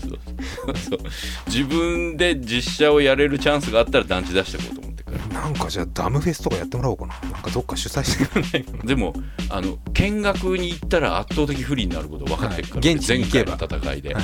[0.77, 0.99] そう。
[1.47, 4.83] 自分で実写をやれるチャンスがあったら団地出していこうと思って。
[4.83, 4.92] るから
[5.33, 7.19] なんかじゃあダムフェスとかやってもらおうかな。
[7.31, 8.83] なんかどっか主催してくれないかな。
[8.83, 9.13] でも
[9.49, 13.57] あの見学に行ったら圧倒的不利になること分かってるから、はい現地に行けば。
[13.57, 14.23] 前回の戦いで、はい。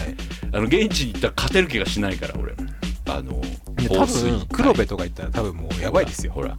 [0.53, 2.53] あの現地に行ったら勝てる気がしないから俺。
[3.09, 3.41] あの
[3.87, 6.57] 多分黒部とか行ったら多分もうやばいですよほら。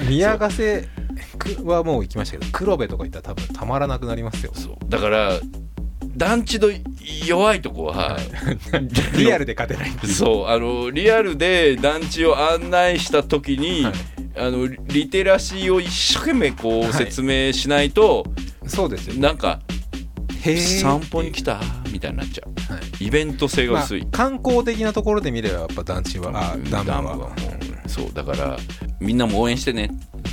[0.08, 0.88] 宮ヶ瀬
[1.64, 4.52] はもう行きましたけど黒部とか行ったら多分たまらなくなりますよ。
[4.54, 4.76] そう。
[4.88, 5.40] だから
[6.16, 6.68] 団地の
[7.26, 8.18] 弱いとこは、
[9.16, 10.08] リアルで勝てない。
[10.08, 13.92] そうあのリアルで団地を案内した時に、はい。
[14.36, 16.92] あのリテラシーを一生懸命こうはい。
[16.92, 18.24] 説明しないと、
[18.66, 19.20] そうですよね。
[19.20, 19.60] なんか
[20.82, 21.60] 散歩に来た
[21.92, 22.72] みたいになっちゃう。
[22.72, 23.06] はい。
[23.06, 28.56] イベント性がまあ薄い、観光的なところで見ればやっぱ団地はあダムはもうそうだから
[29.00, 29.90] みんなも応援してね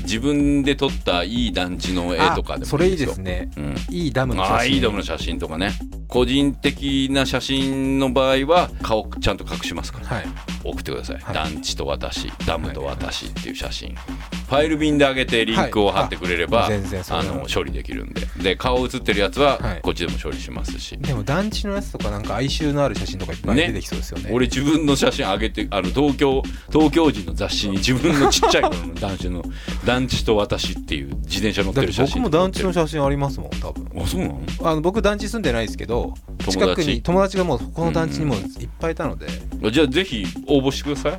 [0.08, 3.52] 自分で撮ったいい団地の絵とかでもあそれいいよですね。
[3.58, 3.76] うん。
[3.90, 4.56] いいダムの写真。
[4.56, 5.74] ああいいダムの写真とかね
[6.08, 10.08] 個人的な写真の場合は顔ちゃんと隠しますから。
[10.08, 10.26] はい。
[10.64, 11.34] 送ってください、はい。
[11.34, 16.66] 団地と私ダムと私っていう写真、ファイル便で上げてリンクを貼ってくれれば、はい。
[16.68, 17.24] あ全然それは。
[17.24, 18.28] あの処理できるんで。
[18.42, 19.82] で顔写ってるやつははい。
[19.82, 23.68] こっちでも処理しますし、でも団地のやつとかなんか哀愁のある写真とかいっぱいね。
[23.68, 24.30] 出てきそうですよね。
[24.34, 26.42] 俺自分の写真上げてあの東京
[26.72, 29.44] 東京人の雑誌に自分のちっちゃい頃の団地の
[29.86, 33.88] 団地と私っていう自転車乗ってだってる写真僕も団地の写真ありますもん多分。
[34.02, 34.42] あそうなの？
[34.64, 37.38] あの僕団地住んでないですけど友達近くに友達。
[37.38, 39.28] がもうこの団地にもいっぱいいたので。
[39.72, 41.10] じゃあぜひ応募してくださ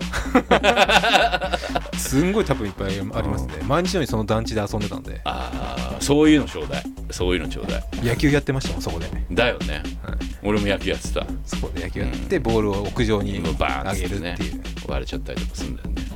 [1.93, 1.99] い。
[1.99, 3.55] すんごい多分いっぱいありますね。
[3.67, 5.21] 毎日のようにその団地で遊んでたんで。
[5.25, 6.85] ああそういうのちょうだい。
[7.11, 7.85] そういうのちょうだい。
[8.03, 9.07] 野球やってましたもんそこで。
[9.31, 10.17] だよね、はい。
[10.43, 11.27] 俺も野球やってた。
[11.45, 14.63] そこで野球やってボールを屋上にもうバーン投げるってねっていう。
[14.89, 16.08] 割れちゃったりとかするんだよね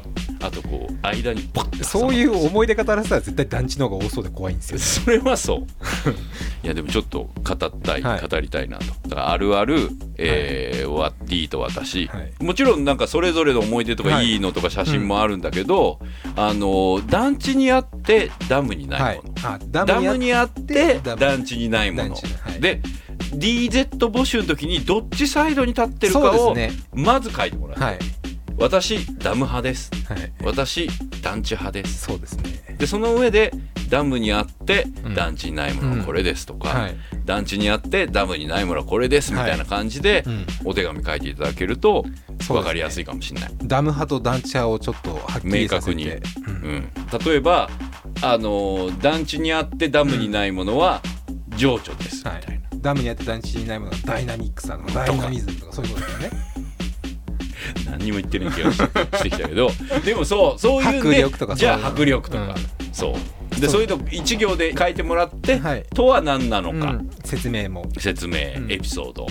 [0.42, 5.58] あとこう間にポッてそういう思い出語らせたら絶対団地の方が多そうで怖いんですよそれはそう。
[6.64, 8.28] いやでもちょっと語ったい、はい。
[8.28, 8.84] 語りたいなと。
[9.08, 12.44] だからあるある、えーワッティと私、はい。
[12.44, 14.32] もちろんなんかそれぞれの思い出とかはい。
[14.32, 15.98] いいのとか写真もあるんだけど、
[16.36, 22.16] あの団地にあってダムにないもの、あダダムにあって団地にないもの。
[22.60, 22.80] で
[23.34, 26.56] DZ 募集の時にどっちサイドに立ってるかを
[26.92, 27.98] まず書いてもらう、はい
[28.62, 29.90] 私ダム派です。
[30.08, 30.32] はい。
[30.44, 30.88] 私
[31.20, 32.02] 団地派です。
[32.04, 32.76] そうですね。
[32.78, 33.52] でその上で
[33.90, 35.14] ダムにあってうん。
[35.14, 36.96] 団地にないものはこれですとか、はい。
[37.24, 40.46] 団地にあってダムにないものはこれですみたいな感じでうん。
[40.64, 42.04] お手紙書いていただけると
[42.46, 43.50] 分かりやすいかもしれない。
[43.64, 45.94] ダム派と団地派をちょっとはっきりさせて。
[45.94, 46.06] 明確に。
[46.06, 46.52] うん。
[46.62, 46.92] うん、
[47.24, 47.68] 例えば
[48.22, 51.02] あの団地にあってダムにないものは
[51.56, 55.04] 情緒ですみたはいいな、ダムにあって団地にないものがダイナミックさとか。
[55.04, 56.51] ダイナミズムとかそういうことですよね
[58.02, 59.70] 何にも言ってない気がしてきたけど。
[60.04, 62.54] でもそうそういうん迫で力とかじゃあ迫力とか、う
[62.92, 63.14] そ
[63.56, 63.60] う。
[63.60, 63.82] でそう。
[63.82, 65.84] いうの一行で書いてもらって、はい。
[65.94, 67.10] とは何なのか、うん。
[67.24, 67.86] 説明も。
[67.98, 68.72] 説明、うん。
[68.72, 69.26] エピソード。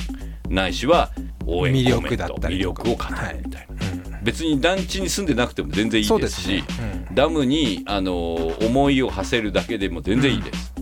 [0.49, 1.11] ないしは
[1.45, 3.09] 応援魅コメント力だったり魅力を語る
[3.45, 4.24] みたいな、うん。
[4.24, 6.63] 別に団地に住んでなくても全然いいですすね。
[7.09, 7.15] うん。
[7.15, 10.74] ダムにあの思いを馳せるだけでも全然いいです、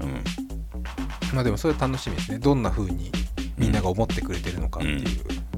[0.00, 1.34] うん。
[1.34, 2.38] まあでもそれは楽しみですね。
[2.38, 3.10] どんな風に
[3.58, 5.06] みんなが思ってくれてるのかっていう、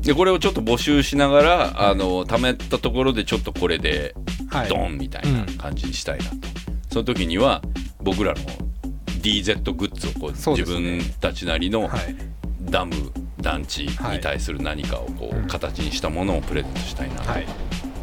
[0.02, 4.14] でこれをちょっと募集しながら、あの貯めたところでちょっとこれで
[4.48, 4.68] はい。
[4.68, 6.36] ドンみたいな感じにしたいなと、
[6.90, 7.62] その時には
[8.00, 8.40] 僕らの
[9.22, 10.64] DZ グッズをこうね。
[10.64, 12.16] 分たちなりのはい。
[12.62, 12.94] ダム
[13.40, 17.46] 団地に対する何かをこう形にしたものをプレゼントしたいなとはい。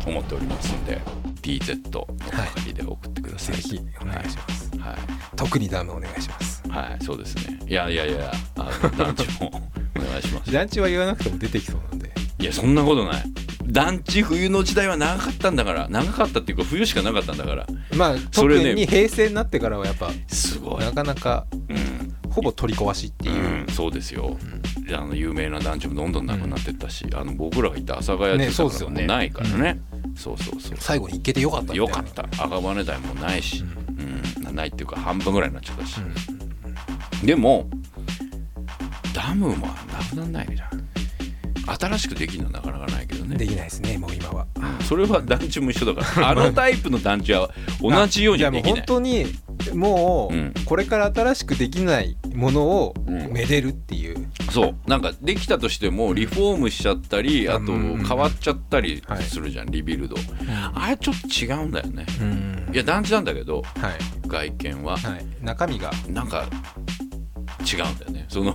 [0.05, 0.99] 思っておりますので、
[1.41, 3.55] DZ の係で送ってください。
[3.55, 4.95] ぜひお願いします、はい、
[5.35, 7.59] 特にダムお願いしますはい、そうですね。
[7.67, 9.47] いやいやいや、あの団地も
[9.95, 10.51] お願いします。
[10.51, 13.23] 団地は言わなくても出てきそうなんでいや、そんなことない。
[13.65, 20.79] 団地冬の時代は長かったんだから、長かったっていうか冬しかなかったんだから、まあ特に平成になってからはやっぱすごい。
[20.79, 24.37] なかなかうん、ほぼ取り壊しっていう、うん、そうですよ。
[24.89, 29.79] あの有名な団地もどんどんなくなってったし、あの僕らがいた阿佐ヶ谷ね住宅がもないからね。
[30.15, 30.77] そうそうそう。
[30.79, 32.23] 最後に行けてよかったよかった。
[32.23, 33.65] 赤羽台もないし、
[34.45, 35.99] うん、ないっていうか半分ぐらいになっちゃったし。
[37.23, 37.69] でも
[39.13, 39.65] ダムはな
[40.09, 40.87] くならないじゃん
[41.79, 43.35] 新しくできるのはなかなかないけどね。
[43.35, 44.47] できないですねもう今は。
[44.87, 46.29] それは団地も一緒だから。
[46.31, 47.49] あのタイプの団地は
[47.81, 48.73] 同じようにできない。
[48.73, 49.25] 本当に
[49.73, 50.39] もうん。
[50.47, 53.33] うこれから新しくできないものをうん。
[53.33, 54.75] めでるっていう、そう。
[54.89, 58.05] なんかできたとしてもリフォームしちゃったりあとうん。
[58.07, 59.23] 変わっちゃったりはい。
[59.23, 60.15] するじゃんリビルド。
[60.73, 62.05] あれちょっと違うんだよね。
[62.21, 62.69] うん。
[62.73, 63.93] いや団地なんだけどはい。
[64.25, 64.95] 外見は。
[64.97, 65.91] はい、中身が。
[66.07, 66.45] なんか
[67.75, 68.25] 違うんだよね。
[68.29, 68.53] その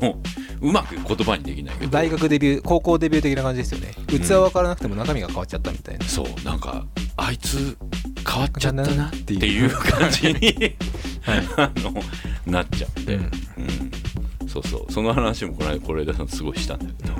[0.60, 1.90] うまく言葉にできないけど。
[1.90, 3.92] 大学デビュー高校デビュー的な感じですよね。
[4.06, 6.84] 器は分からなくても中身が変わっちゃったみたいな、そうなんか
[7.16, 7.76] あいつ
[8.28, 10.76] 変わっちゃったなっっていう感じに
[11.22, 11.48] はい。
[11.56, 11.92] あの
[12.46, 13.18] なっちゃって、う
[13.58, 13.64] うん。
[14.46, 14.92] んそうそう。
[14.92, 17.14] その話もこの間是枝さんすごいしたんだけど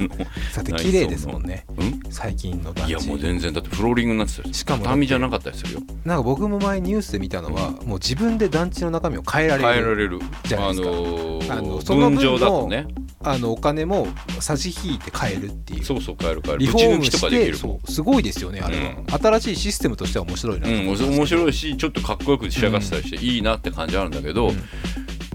[0.00, 1.66] あのさて綺麗ですもんね。
[1.76, 2.00] うん？
[2.10, 5.80] 最近の団地いやもう全然だってフローリングになってたよしかも畳じゃなかったりするよ。
[6.04, 10.86] なんか僕も前ニュースで見たのは、もう自分で団地の中身を変えられる変えられるじゃないですか。
[10.88, 12.86] のーあのその分のね。
[13.20, 14.06] あのお金も
[14.38, 15.84] 差し引いて変えるっていう。
[15.84, 16.60] そうそう変える変える。
[16.60, 20.86] リフォームしてできるもんそうすごいですよねあれは、新しいシステムとしては面白いなとうん、
[21.16, 24.62] 面白いしちょっとかっこよく仕上がってたりして、いいなって感じあるんだけど、うん。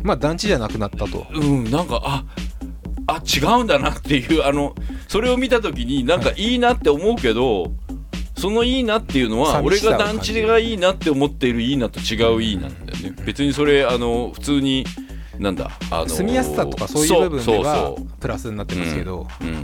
[0.01, 1.27] まあ団地じゃなくなったと。
[1.33, 2.23] うん、なんかあ
[3.07, 4.75] あ違うんだなっていうあの
[5.07, 7.71] それを見た時になんかいいなって思うけど、
[8.37, 14.85] そのいいなっていうのは俺が団地がいいなって思っているいいなと違ういいなんだよね、別にそれあの普通に
[15.39, 19.63] なんだあの住みやすさとかそういう部分ではプラスになってますけど、そううん、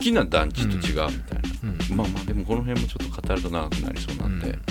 [0.00, 1.10] きな団地と違うみたいな、
[1.90, 1.96] うん。
[1.96, 4.62] まあまあでもこの辺もちょっと語ると長くなりそうなんで、うん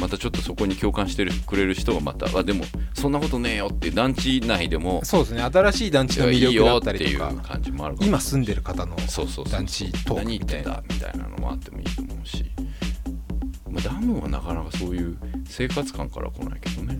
[0.00, 12.50] またちょっとそこに共感してるくれる人がまたあでもそんなことねえよって団地内でもそうですね新しい団地の魅いい力だよったりとか感じもある今住んでる方のそうそうそう団地トーク何言ってんだみたいなのもあってもいいと思うし、
[13.68, 16.98] まあ、ダムはなかなかそういう生活感から来ないけどね。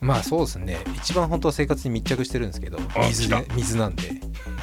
[0.00, 0.78] まあそうですね。
[0.96, 4.20] 一番本当は生活に密着してるんですけどあ水で水なんで。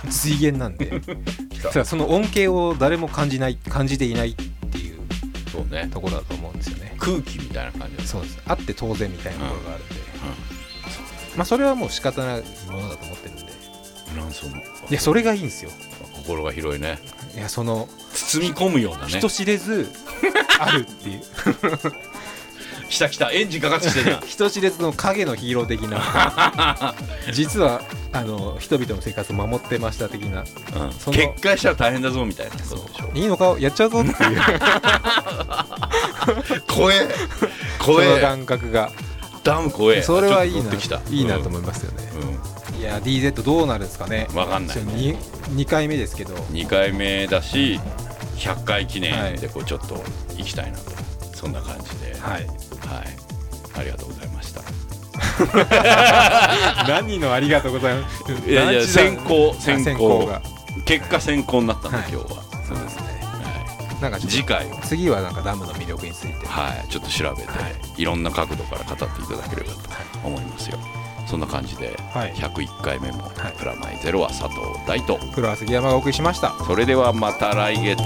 [0.10, 1.02] 水源なんで。
[1.86, 4.36] その恩恵を誰も感じない感じていないっ
[4.70, 5.00] ていう
[5.90, 8.40] ところだと思うんですよね空気みたいな感じだそうです。
[8.46, 9.96] あって当然みたいなところがあるんで、
[11.36, 13.44] まあそれはもう仕方ないものだと思ってるんで。
[14.12, 15.72] うん、なんそのいやそれがいいんですよ。
[16.16, 17.00] 心が広いね。
[17.36, 19.10] いやその包み込むようなね。
[19.10, 19.88] 人知れず
[20.60, 21.22] あるっていう
[22.90, 26.96] 来た来たエンジンかかってきてる 人知れずの影のヒーロー的な。
[27.32, 27.82] 実は
[28.12, 30.42] あの人々の生活を守ってました的な。
[30.42, 30.48] うん。
[30.94, 33.12] その決壊したら大変だぞみたいなことでしょ。
[33.14, 33.56] いいのか？
[33.60, 34.16] やっちゃうぞっていう。
[36.68, 37.08] 怖え。
[37.78, 38.16] そ怖え。
[38.16, 38.92] の感覚が。
[39.44, 40.02] ダム怖え。
[40.02, 40.72] それはいいな。
[41.10, 42.10] いいなと思いますよね、
[42.74, 44.28] うん、いや DZ どうなるんですかね。
[44.34, 44.78] わかんない。
[44.78, 45.16] ね 2,
[45.56, 46.34] 2回目ですけど。
[46.52, 47.80] 2回目だし
[48.38, 50.04] 100回記念でこうちょっと
[50.38, 50.92] 行きたいなと、
[51.36, 52.18] そんな感じで。
[52.20, 52.48] はい
[52.90, 53.08] はい、
[53.80, 54.62] ありがとうございました。
[56.88, 58.50] 何のありがとうございます？
[58.50, 59.56] いやいや先行。
[59.58, 60.42] あ先行先行が。
[60.86, 62.08] 結果先行になったんで、はい。
[62.10, 62.44] 今日は。
[62.68, 63.20] そうですね。
[63.22, 66.48] はなんか次回と次はなんかダムの魅力について。
[66.48, 68.06] はい、ちょっと調べて、、はい。
[68.06, 69.80] ろんな角度から語っていただければと
[70.24, 70.80] 思いますよ。
[71.28, 72.34] そんな感じで、はい。
[72.34, 73.54] 101回目も、はい。
[73.58, 74.56] プラマイゼロは佐藤
[74.88, 76.54] 大と、黒は杉山がお送りしました。
[76.66, 78.00] それではまた来月。